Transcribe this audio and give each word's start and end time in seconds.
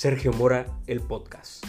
Sergio 0.00 0.32
Mora, 0.32 0.64
el 0.86 1.02
podcast. 1.02 1.62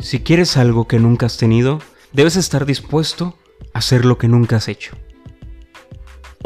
Si 0.00 0.20
quieres 0.20 0.58
algo 0.58 0.86
que 0.86 0.98
nunca 0.98 1.24
has 1.24 1.38
tenido, 1.38 1.80
debes 2.12 2.36
estar 2.36 2.66
dispuesto 2.66 3.38
a 3.72 3.78
hacer 3.78 4.04
lo 4.04 4.18
que 4.18 4.28
nunca 4.28 4.56
has 4.56 4.68
hecho. 4.68 4.94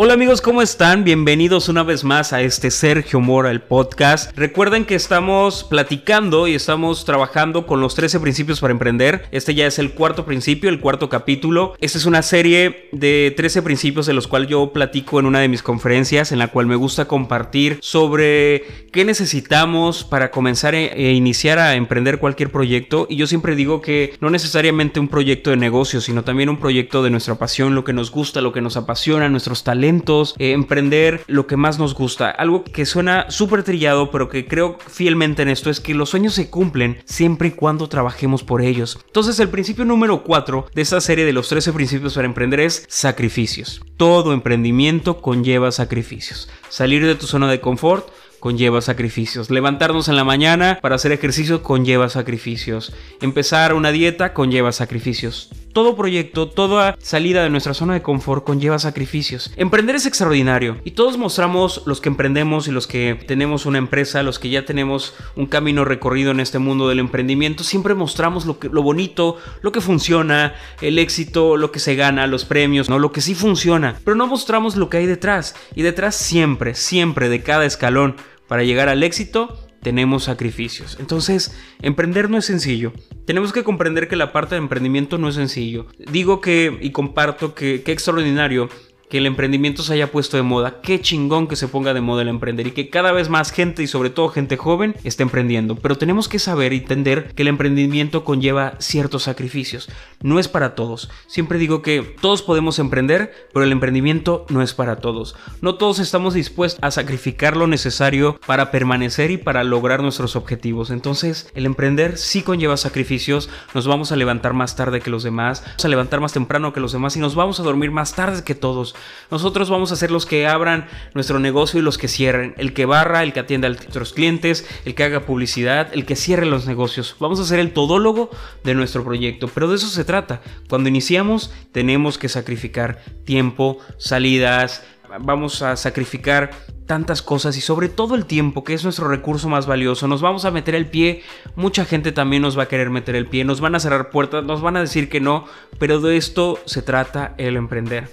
Hola 0.04 0.14
amigos, 0.14 0.40
¿cómo 0.40 0.62
están? 0.62 1.04
Bienvenidos 1.04 1.68
una 1.68 1.84
vez 1.84 2.02
más 2.02 2.32
a 2.32 2.40
este 2.40 2.72
Sergio 2.72 3.20
Mora, 3.20 3.52
el 3.52 3.60
podcast. 3.60 4.36
Recuerden 4.36 4.84
que 4.84 4.96
estamos 4.96 5.62
platicando 5.62 6.48
y 6.48 6.56
estamos 6.56 7.04
trabajando 7.04 7.68
con 7.68 7.80
los 7.80 7.94
13 7.94 8.18
principios 8.18 8.58
para 8.58 8.72
emprender. 8.72 9.28
Este 9.30 9.54
ya 9.54 9.64
es 9.64 9.78
el 9.78 9.92
cuarto 9.92 10.24
principio, 10.24 10.70
el 10.70 10.80
cuarto 10.80 11.08
capítulo. 11.08 11.76
Esta 11.80 11.98
es 11.98 12.06
una 12.06 12.22
serie 12.22 12.88
de 12.90 13.32
13 13.36 13.62
principios 13.62 14.06
de 14.06 14.12
los 14.12 14.26
cuales 14.26 14.48
yo 14.48 14.72
platico 14.72 15.20
en 15.20 15.26
una 15.26 15.38
de 15.38 15.46
mis 15.46 15.62
conferencias, 15.62 16.32
en 16.32 16.40
la 16.40 16.48
cual 16.48 16.66
me 16.66 16.74
gusta 16.74 17.04
compartir 17.04 17.78
sobre 17.80 18.64
qué 18.90 19.04
necesitamos 19.04 20.02
para 20.02 20.32
comenzar 20.32 20.74
e, 20.74 20.86
e 20.94 21.12
iniciar 21.12 21.60
a 21.60 21.76
emprender 21.76 22.18
cualquier 22.18 22.50
proyecto. 22.50 23.06
Y 23.08 23.14
yo 23.14 23.28
siempre 23.28 23.54
digo 23.54 23.80
que 23.80 24.16
no 24.18 24.30
necesariamente 24.30 24.98
un 24.98 25.06
proyecto 25.06 25.50
de 25.50 25.58
negocio, 25.58 26.00
sino 26.00 26.24
también 26.24 26.48
un 26.48 26.58
proyecto 26.58 27.04
de 27.04 27.10
nuestra 27.10 27.36
pasión, 27.36 27.76
lo 27.76 27.84
que 27.84 27.92
nos 27.92 28.10
gusta, 28.10 28.40
lo 28.40 28.52
que 28.52 28.60
nos 28.60 28.76
apasiona, 28.76 29.28
nuestros 29.28 29.62
talentos 29.62 29.91
eh, 30.38 30.52
emprender 30.52 31.22
lo 31.26 31.46
que 31.46 31.56
más 31.56 31.78
nos 31.78 31.94
gusta. 31.94 32.30
Algo 32.30 32.64
que 32.64 32.86
suena 32.86 33.30
súper 33.30 33.62
trillado, 33.62 34.10
pero 34.10 34.28
que 34.28 34.46
creo 34.46 34.78
fielmente 34.86 35.42
en 35.42 35.48
esto 35.48 35.70
es 35.70 35.80
que 35.80 35.94
los 35.94 36.10
sueños 36.10 36.34
se 36.34 36.50
cumplen 36.50 37.02
siempre 37.04 37.48
y 37.48 37.52
cuando 37.52 37.88
trabajemos 37.88 38.42
por 38.42 38.62
ellos. 38.62 38.98
Entonces 39.06 39.38
el 39.40 39.48
principio 39.48 39.84
número 39.84 40.22
4 40.24 40.66
de 40.74 40.82
esta 40.82 41.00
serie 41.00 41.24
de 41.24 41.32
los 41.32 41.48
13 41.48 41.72
principios 41.72 42.14
para 42.14 42.26
emprender 42.26 42.60
es 42.60 42.84
sacrificios. 42.88 43.82
Todo 43.96 44.32
emprendimiento 44.32 45.20
conlleva 45.20 45.70
sacrificios. 45.72 46.48
Salir 46.68 47.06
de 47.06 47.14
tu 47.14 47.26
zona 47.26 47.50
de 47.50 47.60
confort 47.60 48.08
conlleva 48.42 48.80
sacrificios. 48.80 49.50
Levantarnos 49.50 50.08
en 50.08 50.16
la 50.16 50.24
mañana 50.24 50.80
para 50.82 50.96
hacer 50.96 51.12
ejercicio 51.12 51.62
conlleva 51.62 52.08
sacrificios. 52.08 52.92
Empezar 53.20 53.72
una 53.72 53.92
dieta 53.92 54.34
conlleva 54.34 54.72
sacrificios. 54.72 55.50
Todo 55.72 55.96
proyecto, 55.96 56.48
toda 56.48 56.96
salida 57.00 57.42
de 57.42 57.48
nuestra 57.48 57.72
zona 57.72 57.94
de 57.94 58.02
confort 58.02 58.44
conlleva 58.44 58.78
sacrificios. 58.78 59.52
Emprender 59.56 59.96
es 59.96 60.04
extraordinario 60.04 60.76
y 60.84 60.90
todos 60.90 61.16
mostramos 61.16 61.82
los 61.86 62.02
que 62.02 62.10
emprendemos 62.10 62.68
y 62.68 62.72
los 62.72 62.86
que 62.86 63.18
tenemos 63.26 63.64
una 63.64 63.78
empresa, 63.78 64.22
los 64.22 64.38
que 64.38 64.50
ya 64.50 64.66
tenemos 64.66 65.14
un 65.34 65.46
camino 65.46 65.86
recorrido 65.86 66.30
en 66.30 66.40
este 66.40 66.58
mundo 66.58 66.88
del 66.88 66.98
emprendimiento, 66.98 67.64
siempre 67.64 67.94
mostramos 67.94 68.44
lo, 68.44 68.82
bonito, 68.82 69.38
lo 69.62 69.72
que 69.72 69.80
funciona, 69.80 70.54
el 70.82 70.98
éxito, 70.98 71.56
lo 71.56 71.72
que 71.72 71.78
se 71.78 71.94
gana, 71.94 72.26
los 72.26 72.44
premios, 72.44 72.90
¿no? 72.90 72.98
lo 72.98 73.12
que 73.12 73.22
sí 73.22 73.34
funciona, 73.34 73.96
pero 74.04 74.14
no 74.14 74.26
mostramos 74.26 74.76
lo 74.76 74.90
que 74.90 74.98
hay 74.98 75.06
detrás 75.06 75.54
y 75.74 75.82
detrás 75.82 76.16
siempre, 76.16 76.74
siempre 76.74 77.30
de 77.30 77.42
cada 77.42 77.64
escalón 77.64 78.16
para 78.46 78.62
llegar 78.62 78.90
al 78.90 79.02
éxito 79.02 79.58
tenemos 79.82 80.24
sacrificios. 80.24 80.96
Entonces, 81.00 81.56
emprender 81.82 82.30
no 82.30 82.38
es 82.38 82.44
sencillo. 82.44 82.92
Tenemos 83.24 83.52
que 83.52 83.64
comprender 83.64 84.08
que 84.08 84.16
la 84.16 84.32
parte 84.32 84.54
de 84.54 84.60
emprendimiento 84.60 85.18
no 85.18 85.28
es 85.28 85.36
sencillo. 85.36 85.86
Digo 85.98 86.40
que 86.40 86.78
y 86.80 86.90
comparto 86.90 87.54
que 87.54 87.82
qué 87.82 87.92
extraordinario 87.92 88.68
que 89.12 89.18
el 89.18 89.26
emprendimiento 89.26 89.82
se 89.82 89.92
haya 89.92 90.10
puesto 90.10 90.38
de 90.38 90.42
moda. 90.42 90.80
Qué 90.80 90.98
chingón 90.98 91.46
que 91.46 91.54
se 91.54 91.68
ponga 91.68 91.92
de 91.92 92.00
moda 92.00 92.22
el 92.22 92.28
emprender 92.28 92.68
y 92.68 92.70
que 92.70 92.88
cada 92.88 93.12
vez 93.12 93.28
más 93.28 93.52
gente 93.52 93.82
y 93.82 93.86
sobre 93.86 94.08
todo 94.08 94.30
gente 94.30 94.56
joven 94.56 94.96
esté 95.04 95.22
emprendiendo. 95.22 95.76
Pero 95.76 95.98
tenemos 95.98 96.30
que 96.30 96.38
saber 96.38 96.72
y 96.72 96.78
entender 96.78 97.30
que 97.34 97.42
el 97.42 97.48
emprendimiento 97.48 98.24
conlleva 98.24 98.72
ciertos 98.78 99.24
sacrificios. 99.24 99.90
No 100.22 100.38
es 100.38 100.48
para 100.48 100.74
todos. 100.74 101.10
Siempre 101.26 101.58
digo 101.58 101.82
que 101.82 102.00
todos 102.22 102.40
podemos 102.40 102.78
emprender, 102.78 103.34
pero 103.52 103.66
el 103.66 103.72
emprendimiento 103.72 104.46
no 104.48 104.62
es 104.62 104.72
para 104.72 104.96
todos. 104.96 105.36
No 105.60 105.74
todos 105.74 105.98
estamos 105.98 106.32
dispuestos 106.32 106.82
a 106.82 106.90
sacrificar 106.90 107.54
lo 107.54 107.66
necesario 107.66 108.40
para 108.46 108.70
permanecer 108.70 109.30
y 109.30 109.36
para 109.36 109.62
lograr 109.62 110.00
nuestros 110.00 110.36
objetivos. 110.36 110.90
Entonces, 110.90 111.50
el 111.54 111.66
emprender 111.66 112.16
sí 112.16 112.40
conlleva 112.40 112.78
sacrificios. 112.78 113.50
Nos 113.74 113.86
vamos 113.86 114.10
a 114.10 114.16
levantar 114.16 114.54
más 114.54 114.74
tarde 114.74 115.02
que 115.02 115.10
los 115.10 115.22
demás, 115.22 115.62
vamos 115.66 115.84
a 115.84 115.88
levantar 115.88 116.20
más 116.22 116.32
temprano 116.32 116.72
que 116.72 116.80
los 116.80 116.92
demás 116.92 117.14
y 117.14 117.20
nos 117.20 117.34
vamos 117.34 117.60
a 117.60 117.62
dormir 117.62 117.90
más 117.90 118.14
tarde 118.14 118.42
que 118.42 118.54
todos. 118.54 118.94
Nosotros 119.30 119.70
vamos 119.70 119.92
a 119.92 119.96
ser 119.96 120.10
los 120.10 120.26
que 120.26 120.46
abran 120.46 120.88
nuestro 121.14 121.38
negocio 121.38 121.80
y 121.80 121.82
los 121.82 121.98
que 121.98 122.08
cierren. 122.08 122.54
El 122.58 122.72
que 122.72 122.86
barra, 122.86 123.22
el 123.22 123.32
que 123.32 123.40
atienda 123.40 123.68
a 123.68 123.70
nuestros 123.70 124.12
clientes, 124.12 124.66
el 124.84 124.94
que 124.94 125.04
haga 125.04 125.26
publicidad, 125.26 125.88
el 125.92 126.04
que 126.04 126.16
cierre 126.16 126.46
los 126.46 126.66
negocios. 126.66 127.16
Vamos 127.18 127.40
a 127.40 127.44
ser 127.44 127.58
el 127.58 127.72
todólogo 127.72 128.30
de 128.64 128.74
nuestro 128.74 129.04
proyecto. 129.04 129.48
Pero 129.48 129.68
de 129.68 129.76
eso 129.76 129.88
se 129.88 130.04
trata. 130.04 130.42
Cuando 130.68 130.88
iniciamos 130.88 131.52
tenemos 131.72 132.18
que 132.18 132.28
sacrificar 132.28 133.02
tiempo, 133.24 133.78
salidas, 133.98 134.82
vamos 135.20 135.62
a 135.62 135.76
sacrificar 135.76 136.50
tantas 136.86 137.22
cosas 137.22 137.56
y 137.56 137.60
sobre 137.60 137.88
todo 137.88 138.14
el 138.14 138.26
tiempo, 138.26 138.64
que 138.64 138.74
es 138.74 138.84
nuestro 138.84 139.08
recurso 139.08 139.48
más 139.48 139.66
valioso. 139.66 140.08
Nos 140.08 140.20
vamos 140.20 140.44
a 140.44 140.50
meter 140.50 140.74
el 140.74 140.86
pie, 140.86 141.22
mucha 141.56 141.84
gente 141.84 142.12
también 142.12 142.42
nos 142.42 142.58
va 142.58 142.64
a 142.64 142.68
querer 142.68 142.90
meter 142.90 143.14
el 143.14 143.26
pie, 143.26 143.44
nos 143.44 143.60
van 143.60 143.74
a 143.74 143.80
cerrar 143.80 144.10
puertas, 144.10 144.44
nos 144.44 144.60
van 144.60 144.76
a 144.76 144.80
decir 144.80 145.08
que 145.08 145.20
no, 145.20 145.46
pero 145.78 146.00
de 146.00 146.16
esto 146.16 146.58
se 146.64 146.82
trata 146.82 147.34
el 147.38 147.56
emprender. 147.56 148.08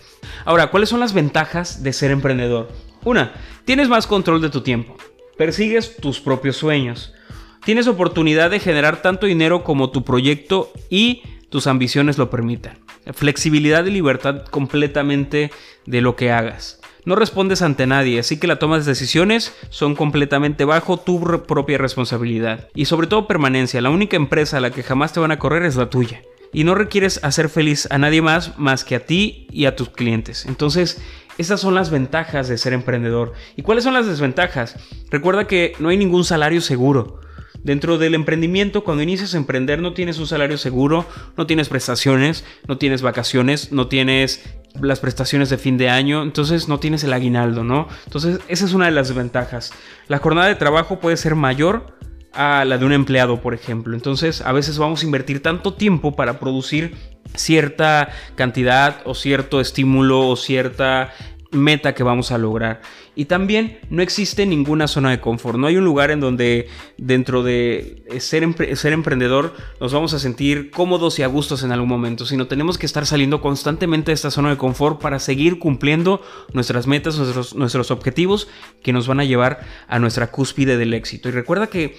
Ahora, 0.45 0.71
¿cuáles 0.71 0.89
son 0.89 0.99
las 0.99 1.13
ventajas 1.13 1.83
de 1.83 1.93
ser 1.93 2.11
emprendedor? 2.11 2.69
Una, 3.03 3.33
tienes 3.65 3.89
más 3.89 4.07
control 4.07 4.41
de 4.41 4.49
tu 4.49 4.61
tiempo, 4.61 4.95
persigues 5.37 5.97
tus 5.97 6.19
propios 6.19 6.57
sueños, 6.57 7.13
tienes 7.63 7.87
oportunidad 7.87 8.49
de 8.49 8.59
generar 8.59 9.01
tanto 9.01 9.25
dinero 9.25 9.63
como 9.63 9.91
tu 9.91 10.03
proyecto 10.03 10.71
y 10.89 11.23
tus 11.49 11.67
ambiciones 11.67 12.17
lo 12.17 12.29
permitan. 12.29 12.77
Flexibilidad 13.13 13.85
y 13.85 13.91
libertad 13.91 14.45
completamente 14.45 15.51
de 15.85 16.01
lo 16.01 16.15
que 16.15 16.31
hagas. 16.31 16.78
No 17.05 17.15
respondes 17.15 17.61
ante 17.61 17.87
nadie, 17.87 18.19
así 18.19 18.37
que 18.37 18.47
la 18.47 18.59
toma 18.59 18.77
de 18.77 18.85
decisiones 18.85 19.53
son 19.69 19.95
completamente 19.95 20.65
bajo 20.65 20.97
tu 20.97 21.21
propia 21.47 21.77
responsabilidad. 21.77 22.67
Y 22.75 22.85
sobre 22.85 23.07
todo 23.07 23.27
permanencia, 23.27 23.81
la 23.81 23.89
única 23.89 24.17
empresa 24.17 24.57
a 24.57 24.61
la 24.61 24.71
que 24.71 24.83
jamás 24.83 25.13
te 25.13 25.19
van 25.19 25.31
a 25.31 25.39
correr 25.39 25.63
es 25.63 25.75
la 25.75 25.89
tuya. 25.89 26.21
Y 26.51 26.63
no 26.63 26.75
requieres 26.75 27.23
hacer 27.23 27.47
feliz 27.47 27.87
a 27.91 27.97
nadie 27.97 28.21
más 28.21 28.57
más 28.57 28.83
que 28.83 28.95
a 28.95 29.05
ti 29.05 29.47
y 29.51 29.65
a 29.65 29.75
tus 29.75 29.89
clientes. 29.89 30.45
Entonces, 30.45 31.01
esas 31.37 31.61
son 31.61 31.73
las 31.73 31.89
ventajas 31.89 32.49
de 32.49 32.57
ser 32.57 32.73
emprendedor. 32.73 33.33
¿Y 33.55 33.61
cuáles 33.61 33.85
son 33.85 33.93
las 33.93 34.07
desventajas? 34.07 34.75
Recuerda 35.09 35.47
que 35.47 35.73
no 35.79 35.89
hay 35.89 35.97
ningún 35.97 36.25
salario 36.25 36.59
seguro. 36.59 37.21
Dentro 37.63 37.97
del 37.97 38.15
emprendimiento, 38.15 38.83
cuando 38.83 39.03
inicias 39.03 39.33
a 39.33 39.37
emprender, 39.37 39.81
no 39.81 39.93
tienes 39.93 40.17
un 40.17 40.27
salario 40.27 40.57
seguro, 40.57 41.05
no 41.37 41.45
tienes 41.45 41.69
prestaciones, 41.69 42.45
no 42.67 42.77
tienes 42.77 43.01
vacaciones, 43.01 43.71
no 43.71 43.87
tienes 43.87 44.43
las 44.81 44.99
prestaciones 44.99 45.49
de 45.49 45.57
fin 45.57 45.77
de 45.77 45.89
año, 45.89 46.21
entonces 46.23 46.67
no 46.67 46.79
tienes 46.79 47.03
el 47.03 47.13
aguinaldo, 47.13 47.63
¿no? 47.63 47.87
Entonces, 48.05 48.39
esa 48.47 48.65
es 48.65 48.73
una 48.73 48.85
de 48.85 48.91
las 48.91 49.13
ventajas. 49.13 49.71
La 50.07 50.19
jornada 50.19 50.47
de 50.47 50.55
trabajo 50.55 50.99
puede 50.99 51.17
ser 51.17 51.35
mayor 51.35 51.97
a 52.33 52.63
la 52.65 52.77
de 52.77 52.85
un 52.85 52.93
empleado, 52.93 53.41
por 53.41 53.53
ejemplo. 53.53 53.95
Entonces, 53.95 54.41
a 54.41 54.51
veces 54.51 54.77
vamos 54.77 55.01
a 55.01 55.05
invertir 55.05 55.41
tanto 55.41 55.73
tiempo 55.73 56.15
para 56.15 56.39
producir 56.39 56.95
cierta 57.35 58.09
cantidad 58.35 59.01
o 59.05 59.13
cierto 59.13 59.61
estímulo 59.61 60.27
o 60.27 60.35
cierta 60.35 61.11
meta 61.51 61.95
que 61.95 62.03
vamos 62.03 62.31
a 62.31 62.37
lograr. 62.37 62.81
Y 63.15 63.25
también 63.25 63.79
no 63.89 64.01
existe 64.01 64.45
ninguna 64.45 64.87
zona 64.87 65.09
de 65.09 65.19
confort. 65.19 65.57
No 65.57 65.67
hay 65.67 65.77
un 65.77 65.83
lugar 65.83 66.11
en 66.11 66.19
donde 66.19 66.67
dentro 66.97 67.43
de 67.43 68.03
ser, 68.19 68.77
ser 68.77 68.93
emprendedor 68.93 69.53
nos 69.81 69.93
vamos 69.93 70.13
a 70.13 70.19
sentir 70.19 70.69
cómodos 70.69 71.17
y 71.19 71.23
a 71.23 71.27
gustos 71.27 71.63
en 71.63 71.71
algún 71.71 71.89
momento, 71.89 72.25
sino 72.25 72.47
tenemos 72.47 72.77
que 72.77 72.85
estar 72.85 73.05
saliendo 73.05 73.41
constantemente 73.41 74.11
de 74.11 74.15
esta 74.15 74.31
zona 74.31 74.49
de 74.49 74.57
confort 74.57 75.01
para 75.01 75.19
seguir 75.19 75.59
cumpliendo 75.59 76.21
nuestras 76.53 76.87
metas, 76.87 77.17
nuestros, 77.17 77.55
nuestros 77.55 77.91
objetivos 77.91 78.47
que 78.83 78.93
nos 78.93 79.07
van 79.07 79.19
a 79.19 79.25
llevar 79.25 79.61
a 79.87 79.99
nuestra 79.99 80.31
cúspide 80.31 80.77
del 80.77 80.93
éxito. 80.93 81.29
Y 81.29 81.31
recuerda 81.31 81.67
que 81.67 81.95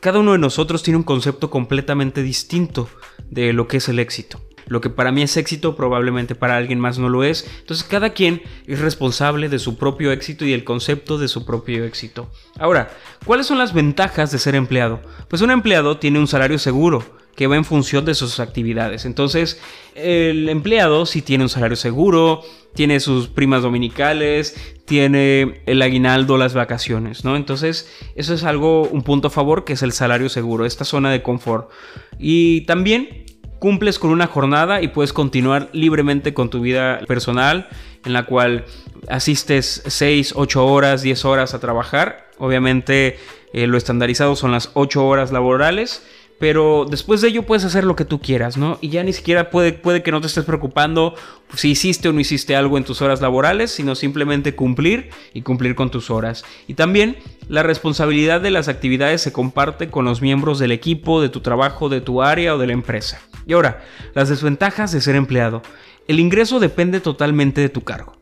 cada 0.00 0.18
uno 0.18 0.32
de 0.32 0.38
nosotros 0.38 0.82
tiene 0.82 0.98
un 0.98 1.04
concepto 1.04 1.50
completamente 1.50 2.22
distinto 2.22 2.88
de 3.30 3.52
lo 3.52 3.68
que 3.68 3.76
es 3.76 3.88
el 3.88 4.00
éxito. 4.00 4.40
Lo 4.66 4.80
que 4.80 4.90
para 4.90 5.12
mí 5.12 5.22
es 5.22 5.36
éxito 5.36 5.76
probablemente 5.76 6.34
para 6.34 6.56
alguien 6.56 6.80
más 6.80 6.98
no 6.98 7.08
lo 7.08 7.24
es. 7.24 7.48
Entonces 7.60 7.86
cada 7.86 8.10
quien 8.10 8.42
es 8.66 8.80
responsable 8.80 9.48
de 9.48 9.58
su 9.58 9.76
propio 9.76 10.12
éxito 10.12 10.44
y 10.44 10.52
el 10.52 10.64
concepto 10.64 11.18
de 11.18 11.28
su 11.28 11.44
propio 11.44 11.84
éxito. 11.84 12.30
Ahora, 12.58 12.90
¿cuáles 13.24 13.46
son 13.46 13.58
las 13.58 13.72
ventajas 13.72 14.30
de 14.30 14.38
ser 14.38 14.54
empleado? 14.54 15.00
Pues 15.28 15.42
un 15.42 15.50
empleado 15.50 15.98
tiene 15.98 16.18
un 16.18 16.26
salario 16.26 16.58
seguro 16.58 17.22
que 17.34 17.46
va 17.46 17.56
en 17.56 17.64
función 17.64 18.04
de 18.04 18.14
sus 18.14 18.40
actividades. 18.40 19.04
Entonces, 19.04 19.60
el 19.94 20.48
empleado 20.48 21.06
sí 21.06 21.22
tiene 21.22 21.44
un 21.44 21.48
salario 21.48 21.76
seguro, 21.76 22.42
tiene 22.74 23.00
sus 23.00 23.28
primas 23.28 23.62
dominicales, 23.62 24.76
tiene 24.84 25.62
el 25.66 25.80
aguinaldo, 25.80 26.36
las 26.36 26.54
vacaciones, 26.54 27.24
¿no? 27.24 27.36
Entonces, 27.36 27.90
eso 28.16 28.34
es 28.34 28.44
algo, 28.44 28.82
un 28.82 29.02
punto 29.02 29.28
a 29.28 29.30
favor, 29.30 29.64
que 29.64 29.72
es 29.74 29.82
el 29.82 29.92
salario 29.92 30.28
seguro, 30.28 30.66
esta 30.66 30.84
zona 30.84 31.10
de 31.10 31.22
confort. 31.22 31.70
Y 32.18 32.62
también 32.62 33.24
cumples 33.62 34.00
con 34.00 34.10
una 34.10 34.26
jornada 34.26 34.82
y 34.82 34.88
puedes 34.88 35.12
continuar 35.12 35.68
libremente 35.72 36.34
con 36.34 36.50
tu 36.50 36.60
vida 36.60 36.98
personal 37.06 37.68
en 38.04 38.12
la 38.12 38.24
cual 38.24 38.64
asistes 39.08 39.84
6, 39.86 40.32
8 40.34 40.66
horas, 40.66 41.02
10 41.02 41.24
horas 41.24 41.54
a 41.54 41.60
trabajar. 41.60 42.26
Obviamente 42.38 43.20
eh, 43.52 43.68
lo 43.68 43.78
estandarizado 43.78 44.34
son 44.34 44.50
las 44.50 44.70
8 44.74 45.06
horas 45.06 45.30
laborales, 45.30 46.04
pero 46.42 46.86
después 46.90 47.20
de 47.20 47.28
ello 47.28 47.44
puedes 47.44 47.64
hacer 47.64 47.84
lo 47.84 47.94
que 47.94 48.04
tú 48.04 48.20
quieras, 48.20 48.56
¿no? 48.56 48.76
Y 48.80 48.88
ya 48.88 49.04
ni 49.04 49.12
siquiera 49.12 49.48
puede, 49.48 49.74
puede 49.74 50.02
que 50.02 50.10
no 50.10 50.20
te 50.20 50.26
estés 50.26 50.44
preocupando 50.44 51.14
si 51.54 51.70
hiciste 51.70 52.08
o 52.08 52.12
no 52.12 52.18
hiciste 52.18 52.56
algo 52.56 52.76
en 52.76 52.82
tus 52.82 53.00
horas 53.00 53.20
laborales, 53.20 53.70
sino 53.70 53.94
simplemente 53.94 54.56
cumplir 54.56 55.10
y 55.34 55.42
cumplir 55.42 55.76
con 55.76 55.92
tus 55.92 56.10
horas. 56.10 56.44
Y 56.66 56.74
también 56.74 57.16
la 57.46 57.62
responsabilidad 57.62 58.40
de 58.40 58.50
las 58.50 58.66
actividades 58.66 59.22
se 59.22 59.30
comparte 59.30 59.88
con 59.88 60.04
los 60.04 60.20
miembros 60.20 60.58
del 60.58 60.72
equipo, 60.72 61.22
de 61.22 61.28
tu 61.28 61.42
trabajo, 61.42 61.88
de 61.88 62.00
tu 62.00 62.22
área 62.22 62.56
o 62.56 62.58
de 62.58 62.66
la 62.66 62.72
empresa. 62.72 63.20
Y 63.46 63.52
ahora, 63.52 63.84
las 64.16 64.28
desventajas 64.28 64.90
de 64.90 65.00
ser 65.00 65.14
empleado. 65.14 65.62
El 66.08 66.18
ingreso 66.18 66.58
depende 66.58 66.98
totalmente 66.98 67.60
de 67.60 67.68
tu 67.68 67.82
cargo. 67.82 68.16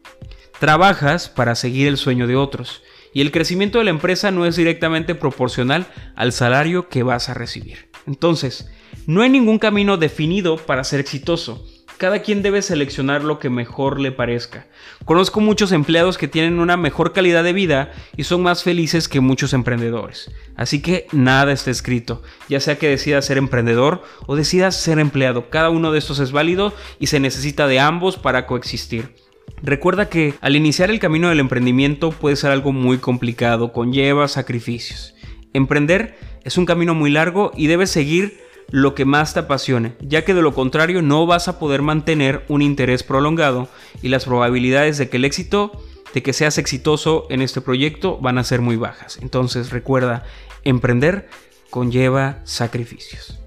Trabajas 0.59 1.31
para 1.31 1.55
seguir 1.55 1.89
el 1.89 1.97
sueño 1.97 2.27
de 2.27 2.37
otros 2.37 2.83
y 3.15 3.23
el 3.23 3.33
crecimiento 3.33 3.79
de 3.79 3.85
la 3.85 3.91
empresa 3.91 4.31
no 4.31 4.45
es 4.45 4.57
directamente 4.57 5.15
proporcional 5.15 5.87
al 6.17 6.33
salario 6.33 6.91
que 6.91 7.03
vas 7.03 7.31
a 7.31 7.35
recibir. 7.35 7.90
Entonces, 8.11 8.69
no 9.07 9.23
hay 9.23 9.31
ningún 9.31 9.61
camino 9.61 9.97
definido 9.97 10.57
para 10.57 10.83
ser 10.83 10.99
exitoso. 10.99 11.65
Cada 11.97 12.23
quien 12.23 12.43
debe 12.43 12.61
seleccionar 12.61 13.23
lo 13.23 13.39
que 13.39 13.51
mejor 13.51 14.01
le 14.01 14.11
parezca. 14.11 14.67
Conozco 15.05 15.39
muchos 15.39 15.71
empleados 15.71 16.19
que 16.19 16.27
tienen 16.27 16.59
una 16.59 16.77
mejor 16.77 17.13
calidad 17.13 17.45
de 17.45 17.53
vida 17.53 17.93
y 18.17 18.25
son 18.25 18.43
más 18.43 18.65
felices 18.65 19.07
que 19.07 19.21
muchos 19.21 19.53
emprendedores. 19.53 20.33
Así 20.57 20.83
que 20.83 21.07
nada 21.13 21.53
está 21.53 21.71
escrito, 21.71 22.21
ya 22.49 22.59
sea 22.59 22.79
que 22.79 22.89
decidas 22.89 23.27
ser 23.27 23.39
emprendedor 23.39 24.03
o 24.27 24.35
decidas 24.35 24.75
ser 24.75 24.99
empleado. 24.99 25.51
Cada 25.51 25.71
uno 25.71 25.93
de 25.93 26.01
estos 26.01 26.19
es 26.19 26.33
válido 26.33 26.75
y 26.99 27.07
se 27.07 27.21
necesita 27.21 27.69
de 27.69 27.79
ambos 27.79 28.17
para 28.17 28.45
coexistir. 28.47 29.15
Recuerda 29.63 30.09
que 30.09 30.35
al 30.41 30.57
iniciar 30.57 30.91
el 30.91 30.99
camino 30.99 31.29
del 31.29 31.39
emprendimiento 31.39 32.11
puede 32.11 32.35
ser 32.35 32.51
algo 32.51 32.73
muy 32.73 32.99
complicado, 32.99 33.73
conlleva 33.73 34.27
sacrificios. 34.27 35.15
Emprender 35.53 36.17
es 36.45 36.59
un 36.59 36.67
camino 36.67 36.95
muy 36.95 37.11
largo 37.11 37.53
y 37.57 37.67
debes 37.67 37.91
seguir 37.91 38.41
lo 38.71 38.95
que 38.95 39.05
más 39.05 39.35
te 39.35 39.41
apasione, 39.41 39.95
ya 40.01 40.25
que 40.25 40.35
de 40.35 40.43
lo 40.43 40.55
contrario 40.55 41.03
no 41.03 41.27
vas 41.27 41.49
a 41.49 41.59
poder 41.59 41.83
mantener 41.83 42.45
un 42.49 42.63
interés 42.63 43.03
prolongado 43.03 43.69
y 44.03 44.09
las 44.09 44.25
probabilidades 44.25 44.99
de 44.99 45.09
que 45.09 45.17
el 45.17 45.25
éxito, 45.25 45.73
de 46.15 46.23
que 46.23 46.33
seas 46.33 46.59
exitoso 46.59 47.27
en 47.31 47.43
este 47.43 47.61
proyecto 47.61 48.19
van 48.19 48.39
a 48.39 48.45
ser 48.45 48.61
muy 48.61 48.77
bajas. 48.77 49.19
Entonces 49.23 49.71
recuerda, 49.71 50.25
emprender 50.65 51.29
conlleva 51.71 52.41
sacrificios. 52.45 53.41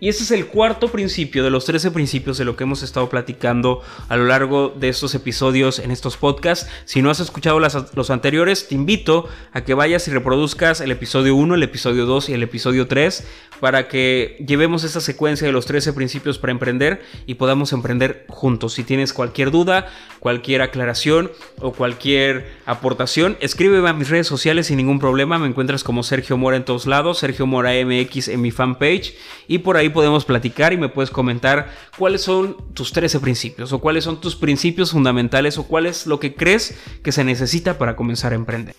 Y 0.00 0.08
ese 0.08 0.24
es 0.24 0.30
el 0.30 0.46
cuarto 0.46 0.88
principio 0.88 1.44
de 1.44 1.50
los 1.50 1.66
13 1.66 1.90
principios 1.90 2.38
de 2.38 2.46
lo 2.46 2.56
que 2.56 2.64
hemos 2.64 2.82
estado 2.82 3.10
platicando 3.10 3.82
a 4.08 4.16
lo 4.16 4.24
largo 4.24 4.70
de 4.70 4.88
estos 4.88 5.14
episodios 5.14 5.78
en 5.78 5.90
estos 5.90 6.16
podcasts. 6.16 6.68
Si 6.86 7.02
no 7.02 7.10
has 7.10 7.20
escuchado 7.20 7.60
los 7.60 8.10
anteriores, 8.10 8.66
te 8.68 8.74
invito 8.74 9.28
a 9.52 9.62
que 9.62 9.74
vayas 9.74 10.08
y 10.08 10.10
reproduzcas 10.10 10.80
el 10.80 10.90
episodio 10.90 11.36
1, 11.36 11.54
el 11.54 11.62
episodio 11.62 12.06
2 12.06 12.30
y 12.30 12.32
el 12.32 12.42
episodio 12.42 12.88
3 12.88 13.26
para 13.60 13.88
que 13.88 14.42
llevemos 14.46 14.84
esta 14.84 15.00
secuencia 15.00 15.46
de 15.46 15.52
los 15.52 15.66
13 15.66 15.92
principios 15.92 16.38
para 16.38 16.50
emprender 16.50 17.02
y 17.26 17.34
podamos 17.34 17.72
emprender 17.74 18.24
juntos. 18.28 18.72
Si 18.72 18.84
tienes 18.84 19.12
cualquier 19.12 19.50
duda, 19.50 19.86
cualquier 20.18 20.62
aclaración 20.62 21.30
o 21.60 21.72
cualquier 21.72 22.50
aportación, 22.64 23.36
escríbeme 23.40 23.90
a 23.90 23.92
mis 23.92 24.08
redes 24.08 24.26
sociales 24.26 24.68
sin 24.68 24.78
ningún 24.78 24.98
problema. 24.98 25.38
Me 25.38 25.46
encuentras 25.46 25.84
como 25.84 26.02
Sergio 26.02 26.38
Mora 26.38 26.56
en 26.56 26.64
todos 26.64 26.86
lados, 26.86 27.18
Sergio 27.18 27.46
Mora 27.46 27.72
MX 27.84 28.28
en 28.28 28.40
mi 28.40 28.50
fanpage 28.50 29.14
y 29.46 29.58
por 29.58 29.76
ahí 29.76 29.89
podemos 29.90 30.24
platicar 30.24 30.72
y 30.72 30.76
me 30.76 30.88
puedes 30.88 31.10
comentar 31.10 31.70
cuáles 31.98 32.22
son 32.22 32.56
tus 32.74 32.92
13 32.92 33.20
principios 33.20 33.72
o 33.72 33.78
cuáles 33.78 34.04
son 34.04 34.20
tus 34.20 34.36
principios 34.36 34.92
fundamentales 34.92 35.58
o 35.58 35.64
cuál 35.64 35.86
es 35.86 36.06
lo 36.06 36.20
que 36.20 36.34
crees 36.34 36.78
que 37.02 37.12
se 37.12 37.24
necesita 37.24 37.78
para 37.78 37.96
comenzar 37.96 38.32
a 38.32 38.36
emprender. 38.36 38.74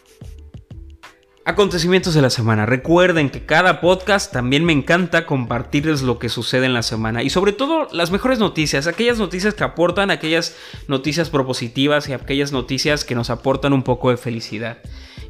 Acontecimientos 1.44 2.14
de 2.14 2.22
la 2.22 2.30
semana. 2.30 2.68
Recuerden 2.68 3.32
que 3.32 3.46
cada 3.46 3.82
podcast 3.82 4.32
también 4.32 4.64
me 4.64 4.74
encanta 4.74 5.26
compartirles 5.26 6.04
lo 6.04 6.20
que 6.20 6.30
sucede 6.30 6.68
en 6.68 6.74
la 6.76 6.84
semana 6.84 7.24
y 7.24 7.32
sobre 7.32 7.52
todo 7.52 7.88
las 7.92 8.12
mejores 8.12 8.38
noticias, 8.38 8.86
aquellas 8.86 9.18
noticias 9.18 9.56
que 9.56 9.64
aportan, 9.64 10.12
aquellas 10.12 10.56
noticias 10.88 11.32
propositivas 11.32 12.08
y 12.08 12.14
aquellas 12.14 12.52
noticias 12.52 13.04
que 13.04 13.16
nos 13.16 13.32
aportan 13.32 13.74
un 13.74 13.82
poco 13.82 14.12
de 14.12 14.18
felicidad. 14.18 14.78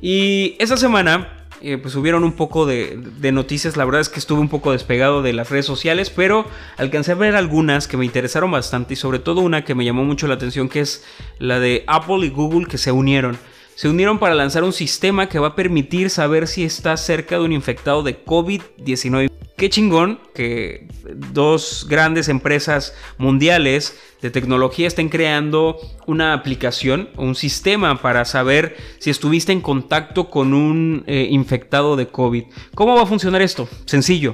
Y 0.02 0.58
esta 0.60 0.76
semana 0.76 1.41
eh, 1.62 1.78
pues 1.78 1.96
hubieron 1.96 2.24
un 2.24 2.34
poco 2.34 2.66
de, 2.66 2.98
de, 2.98 3.32
noticias. 3.32 3.78
La 3.78 3.86
verdad 3.86 4.02
es 4.02 4.10
que 4.10 4.20
estuve 4.20 4.40
un 4.40 4.50
poco 4.50 4.72
despegado 4.72 5.22
de 5.22 5.34
las 5.34 5.50
redes 5.50 5.66
sociales, 5.66 6.10
pero 6.10 6.46
alcancé 6.78 7.14
a 7.14 7.16
ver 7.16 7.36
algunas 7.36 7.88
que 7.88 7.98
me 7.98 8.06
interesaron 8.06 8.52
bastante 8.52 8.94
y 8.94 8.98
sobre 8.98 9.20
todo 9.20 9.42
una 9.42 9.64
que 9.64 9.76
me 9.76 9.86
llamó 9.86 10.04
mucho 10.04 10.28
la 10.28 10.36
atención, 10.36 10.70
que 10.70 10.82
es 10.82 11.04
la 11.40 11.60
de 11.60 11.84
Apple 11.88 12.26
y 12.26 12.30
Google 12.30 12.68
que 12.68 12.78
se 12.78 12.92
unieron 12.92 13.38
se 13.82 13.90
unieron 13.90 14.20
para 14.20 14.36
lanzar 14.36 14.64
un 14.64 14.74
sistema 14.74 15.28
que 15.28 15.40
va 15.40 15.48
a 15.48 15.56
permitir 15.56 16.12
saber 16.12 16.48
si 16.48 16.64
está 16.64 16.96
cerca 16.98 17.40
de 17.40 17.46
un 17.46 17.52
infectado 17.52 18.04
de 18.04 18.24
COVID-19. 18.24 19.31
Qué 19.62 19.70
chingón 19.70 20.20
que 20.34 20.88
dos 21.32 21.86
grandes 21.88 22.30
empresas 22.30 22.96
mundiales 23.20 23.96
de 24.20 24.32
tecnología 24.32 24.88
estén 24.88 25.08
creando 25.08 25.78
una 26.08 26.34
aplicación, 26.34 27.10
un 27.16 27.36
sistema 27.36 28.02
para 28.02 28.26
saber 28.26 28.76
si 28.98 29.12
estuviste 29.12 29.52
en 29.52 29.62
contacto 29.62 30.32
con 30.32 30.56
un 30.56 31.04
eh, 31.06 31.28
infectado 31.30 31.96
de 31.96 32.08
COVID. 32.08 32.46
¿Cómo 32.74 32.96
va 32.96 33.04
a 33.04 33.06
funcionar 33.06 33.44
esto? 33.44 33.70
Sencillo. 33.86 34.34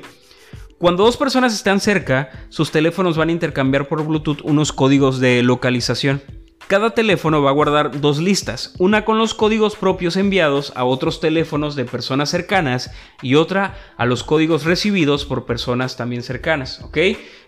Cuando 0.78 1.04
dos 1.04 1.18
personas 1.18 1.54
están 1.54 1.82
cerca, 1.82 2.30
sus 2.48 2.72
teléfonos 2.72 3.18
van 3.18 3.28
a 3.28 3.34
intercambiar 3.34 3.90
por 3.90 4.08
Bluetooth 4.08 4.40
unos 4.44 4.72
códigos 4.72 5.20
de 5.20 5.44
localización. 5.44 6.22
Cada 6.68 6.90
teléfono 6.90 7.42
va 7.42 7.52
a 7.52 7.54
guardar 7.54 8.02
dos 8.02 8.20
listas, 8.20 8.74
una 8.78 9.06
con 9.06 9.18
los 9.18 9.34
códigos 9.34 9.78
propios 9.78 10.18
enviados 10.18 10.74
a 10.76 10.84
otros 10.84 11.22
teléfonos 11.22 11.78
de 11.78 11.86
personas 11.86 12.30
cercanas 12.30 12.92
y 13.22 13.36
otra 13.36 13.78
a 13.96 14.06
los 14.06 14.24
códigos 14.24 14.66
recibidos 14.66 15.24
por 15.24 15.46
personas 15.46 15.96
también 15.96 16.24
cercanas, 16.24 16.82
¿ok? 16.82 16.98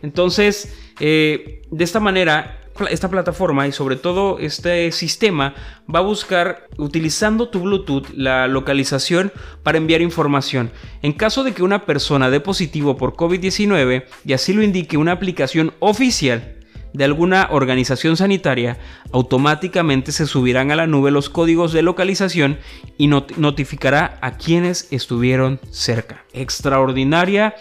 Entonces, 0.01 0.73
eh, 1.01 1.63
de 1.69 1.83
esta 1.83 1.99
manera, 1.99 2.61
esta 2.89 3.09
plataforma 3.09 3.67
y 3.67 3.73
sobre 3.73 3.97
todo 3.97 4.39
este 4.39 4.89
sistema 4.93 5.53
va 5.93 5.99
a 5.99 6.03
buscar, 6.03 6.69
utilizando 6.77 7.49
tu 7.49 7.59
Bluetooth, 7.59 8.07
la 8.13 8.47
localización 8.47 9.33
para 9.63 9.77
enviar 9.77 10.01
información. 10.01 10.71
En 11.01 11.11
caso 11.11 11.43
de 11.43 11.51
que 11.51 11.63
una 11.63 11.85
persona 11.85 12.29
dé 12.29 12.39
positivo 12.39 12.95
por 12.95 13.15
COVID-19 13.15 14.05
y 14.23 14.31
así 14.31 14.53
lo 14.53 14.63
indique 14.63 14.95
una 14.95 15.11
aplicación 15.11 15.73
oficial, 15.79 16.58
de 16.93 17.03
alguna 17.03 17.47
organización 17.51 18.17
sanitaria, 18.17 18.77
automáticamente 19.11 20.11
se 20.11 20.25
subirán 20.25 20.71
a 20.71 20.75
la 20.75 20.87
nube 20.87 21.11
los 21.11 21.29
códigos 21.29 21.71
de 21.73 21.81
localización 21.81 22.57
y 22.97 23.07
notificará 23.07 24.17
a 24.21 24.37
quienes 24.37 24.87
estuvieron 24.91 25.59
cerca. 25.71 26.25
Extraordinaria 26.33 27.55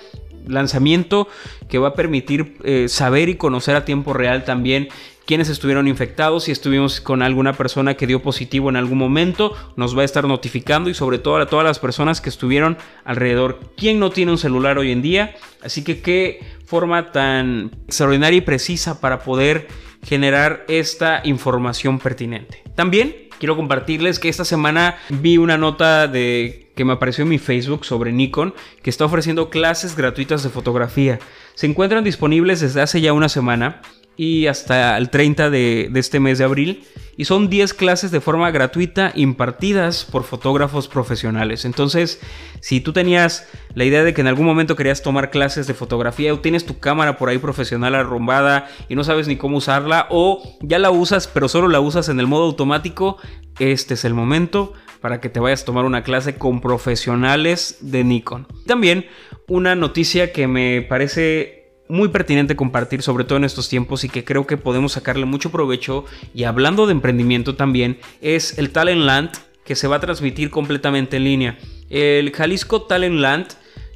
lanzamiento 0.46 1.28
que 1.68 1.78
va 1.78 1.88
a 1.88 1.94
permitir 1.94 2.56
eh, 2.64 2.88
saber 2.88 3.28
y 3.28 3.36
conocer 3.36 3.76
a 3.76 3.84
tiempo 3.84 4.12
real 4.12 4.44
también 4.44 4.88
quiénes 5.28 5.50
estuvieron 5.50 5.88
infectados, 5.88 6.44
si 6.44 6.52
estuvimos 6.52 7.02
con 7.02 7.20
alguna 7.20 7.52
persona 7.52 7.98
que 7.98 8.06
dio 8.06 8.22
positivo 8.22 8.70
en 8.70 8.76
algún 8.76 8.96
momento, 8.96 9.54
nos 9.76 9.94
va 9.94 10.00
a 10.00 10.06
estar 10.06 10.26
notificando 10.26 10.88
y 10.88 10.94
sobre 10.94 11.18
todo 11.18 11.36
a 11.36 11.44
todas 11.44 11.66
las 11.66 11.78
personas 11.78 12.22
que 12.22 12.30
estuvieron 12.30 12.78
alrededor. 13.04 13.60
¿Quién 13.76 14.00
no 14.00 14.08
tiene 14.08 14.32
un 14.32 14.38
celular 14.38 14.78
hoy 14.78 14.90
en 14.90 15.02
día? 15.02 15.36
Así 15.62 15.84
que 15.84 16.00
qué 16.00 16.40
forma 16.64 17.12
tan 17.12 17.72
extraordinaria 17.84 18.38
y 18.38 18.40
precisa 18.40 19.02
para 19.02 19.18
poder 19.18 19.68
generar 20.02 20.64
esta 20.66 21.20
información 21.24 21.98
pertinente. 21.98 22.62
También 22.74 23.14
quiero 23.38 23.54
compartirles 23.54 24.18
que 24.18 24.30
esta 24.30 24.46
semana 24.46 24.96
vi 25.10 25.36
una 25.36 25.58
nota 25.58 26.08
de 26.08 26.72
que 26.74 26.86
me 26.86 26.94
apareció 26.94 27.24
en 27.24 27.28
mi 27.28 27.38
Facebook 27.38 27.84
sobre 27.84 28.12
Nikon 28.12 28.54
que 28.82 28.88
está 28.88 29.04
ofreciendo 29.04 29.50
clases 29.50 29.94
gratuitas 29.94 30.42
de 30.42 30.48
fotografía. 30.48 31.18
Se 31.54 31.66
encuentran 31.66 32.02
disponibles 32.02 32.60
desde 32.60 32.80
hace 32.80 33.02
ya 33.02 33.12
una 33.12 33.28
semana 33.28 33.82
y 34.18 34.48
hasta 34.48 34.98
el 34.98 35.08
30 35.08 35.48
de, 35.48 35.90
este 35.94 36.20
mes 36.20 36.36
de 36.36 36.44
abril. 36.44 36.84
Y 37.16 37.24
son 37.24 37.48
10 37.48 37.72
clases 37.74 38.10
de 38.10 38.20
forma 38.20 38.50
gratuita 38.50 39.12
impartidas 39.14 40.04
por 40.04 40.22
fotógrafos 40.22 40.86
profesionales. 40.86 41.64
Entonces, 41.64 42.20
si 42.60 42.80
tú 42.80 42.92
tenías 42.92 43.48
la 43.74 43.84
idea 43.84 44.04
de 44.04 44.14
que 44.14 44.20
en 44.20 44.26
algún 44.26 44.46
momento 44.46 44.76
querías 44.76 45.02
tomar 45.02 45.30
clases 45.30 45.66
de 45.66 45.74
fotografía 45.74 46.32
o 46.32 46.40
tienes 46.40 46.66
tu 46.66 46.78
cámara 46.78 47.16
por 47.16 47.28
ahí 47.28 47.38
profesional 47.38 47.94
arrumbada 47.96 48.68
y 48.88 48.94
no 48.94 49.02
sabes 49.02 49.26
ni 49.26 49.36
cómo 49.36 49.56
usarla 49.56 50.06
o 50.10 50.58
ya 50.60 50.78
la 50.78 50.92
usas 50.92 51.26
pero 51.26 51.48
solo 51.48 51.66
la 51.66 51.80
usas 51.80 52.08
en 52.08 52.20
el 52.20 52.28
modo 52.28 52.44
automático, 52.44 53.16
este 53.58 53.94
es 53.94 54.04
el 54.04 54.14
momento 54.14 54.74
para 55.00 55.20
que 55.20 55.28
te 55.28 55.40
vayas 55.40 55.62
a 55.62 55.66
tomar 55.66 55.84
una 55.84 56.04
clase 56.04 56.36
con 56.36 56.60
profesionales 56.60 57.78
de 57.80 58.04
Nikon. 58.04 58.46
También 58.66 59.06
una 59.48 59.74
noticia 59.74 60.32
que 60.32 60.46
me 60.46 60.82
parece 60.82 61.57
muy 61.88 62.08
pertinente 62.08 62.56
compartir, 62.56 63.02
sobre 63.02 63.24
todo 63.24 63.38
en 63.38 63.44
estos 63.44 63.68
tiempos, 63.68 64.04
y 64.04 64.08
que 64.08 64.24
creo 64.24 64.46
que 64.46 64.56
podemos 64.56 64.92
sacarle 64.92 65.24
mucho 65.24 65.50
provecho. 65.50 66.04
Y 66.34 66.44
hablando 66.44 66.86
de 66.86 66.92
emprendimiento 66.92 67.56
también, 67.56 67.98
es 68.20 68.58
el 68.58 68.70
Talent 68.70 69.02
Land, 69.02 69.30
que 69.64 69.76
se 69.76 69.88
va 69.88 69.96
a 69.96 70.00
transmitir 70.00 70.50
completamente 70.50 71.16
en 71.16 71.24
línea. 71.24 71.58
El 71.90 72.32
Jalisco 72.32 72.82
Talent 72.82 73.16
Land 73.16 73.48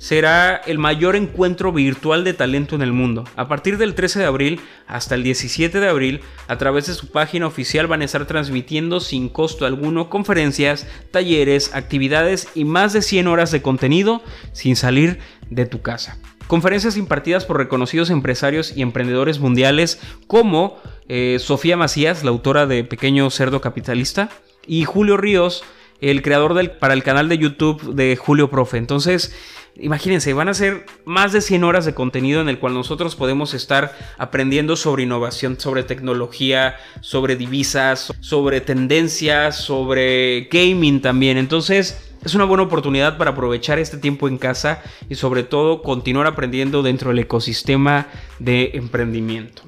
será 0.03 0.57
el 0.57 0.79
mayor 0.79 1.15
encuentro 1.15 1.73
virtual 1.73 2.25
de 2.25 2.35
talento 2.35 2.75
en 2.75 2.83
el 2.83 2.93
mundo. 2.93 3.23
A 3.37 3.47
partir 3.47 3.79
del 3.79 3.95
13 3.95 4.19
de 4.19 4.25
abril 4.25 4.61
hasta 4.89 5.15
el 5.15 5.23
17 5.23 5.79
de 5.79 5.89
abril, 5.89 6.23
a 6.49 6.59
través 6.59 6.89
de 6.89 6.95
su 6.95 7.13
página 7.13 7.47
oficial 7.47 7.87
van 7.87 8.03
a 8.03 8.07
estar 8.07 8.27
transmitiendo 8.27 8.99
sin 8.99 9.29
costo 9.29 9.65
alguno 9.65 10.11
conferencias, 10.11 10.89
talleres, 11.13 11.73
actividades 11.73 12.49
y 12.57 12.65
más 12.65 12.93
de 12.93 13.01
100 13.01 13.29
horas 13.29 13.53
de 13.53 13.63
contenido 13.63 14.25
sin 14.53 14.75
salir 14.75 15.21
de 15.51 15.67
tu 15.67 15.83
casa. 15.83 16.19
Conferencias 16.47 16.97
impartidas 16.97 17.45
por 17.45 17.57
reconocidos 17.57 18.11
empresarios 18.11 18.77
y 18.77 18.83
emprendedores 18.83 19.39
mundiales 19.39 20.01
como 20.27 20.79
eh, 21.09 21.39
Sofía 21.41 21.77
Macías, 21.77 22.25
la 22.25 22.31
autora 22.31 22.67
de 22.67 22.85
Pequeño 22.85 23.31
Cerdo 23.31 23.61
Capitalista, 23.61 24.29
y 24.67 24.85
Julio 24.85 25.17
Ríos, 25.17 25.65
el 26.01 26.23
creador 26.23 26.55
del, 26.55 26.73
para 26.73 26.95
el 26.95 27.03
canal 27.03 27.29
de 27.29 27.39
YouTube 27.39 27.95
de 27.95 28.17
Julio 28.17 28.51
Profe. 28.51 28.77
Entonces, 28.77 29.35
imagínense, 29.77 30.33
van 30.33 30.49
a 30.49 30.55
ser 30.55 30.85
más 31.05 31.33
de 31.33 31.41
100 31.41 31.65
horas 31.65 31.85
de 31.85 31.95
contenido 31.95 32.41
en 32.41 32.49
el 32.49 32.59
cual 32.59 32.75
nosotros 32.75 33.17
podemos 33.17 33.55
estar 33.55 33.97
aprendiendo 34.19 34.77
sobre 34.77 35.05
innovación, 35.05 35.59
sobre 35.59 35.85
tecnología, 35.85 36.77
sobre 37.01 37.37
divisas, 37.37 38.13
sobre 38.21 38.61
tendencias, 38.61 39.57
sobre 39.57 40.49
gaming 40.51 41.01
también. 41.01 41.39
Entonces, 41.39 42.12
es 42.25 42.35
una 42.35 42.45
buena 42.45 42.63
oportunidad 42.63 43.19
para 43.19 43.33
aprovechar 43.33 43.79
este 43.79 43.99
tiempo 43.99 44.29
en 44.29 44.39
casa 44.39 44.83
y 45.09 45.17
sobre 45.17 45.43
todo 45.43 45.83
continuar 45.83 46.27
aprendiendo 46.27 46.83
dentro 46.83 47.11
del 47.11 47.21
ecosistema 47.21 48.07
de 48.39 48.71
emprendimiento. 48.75 49.63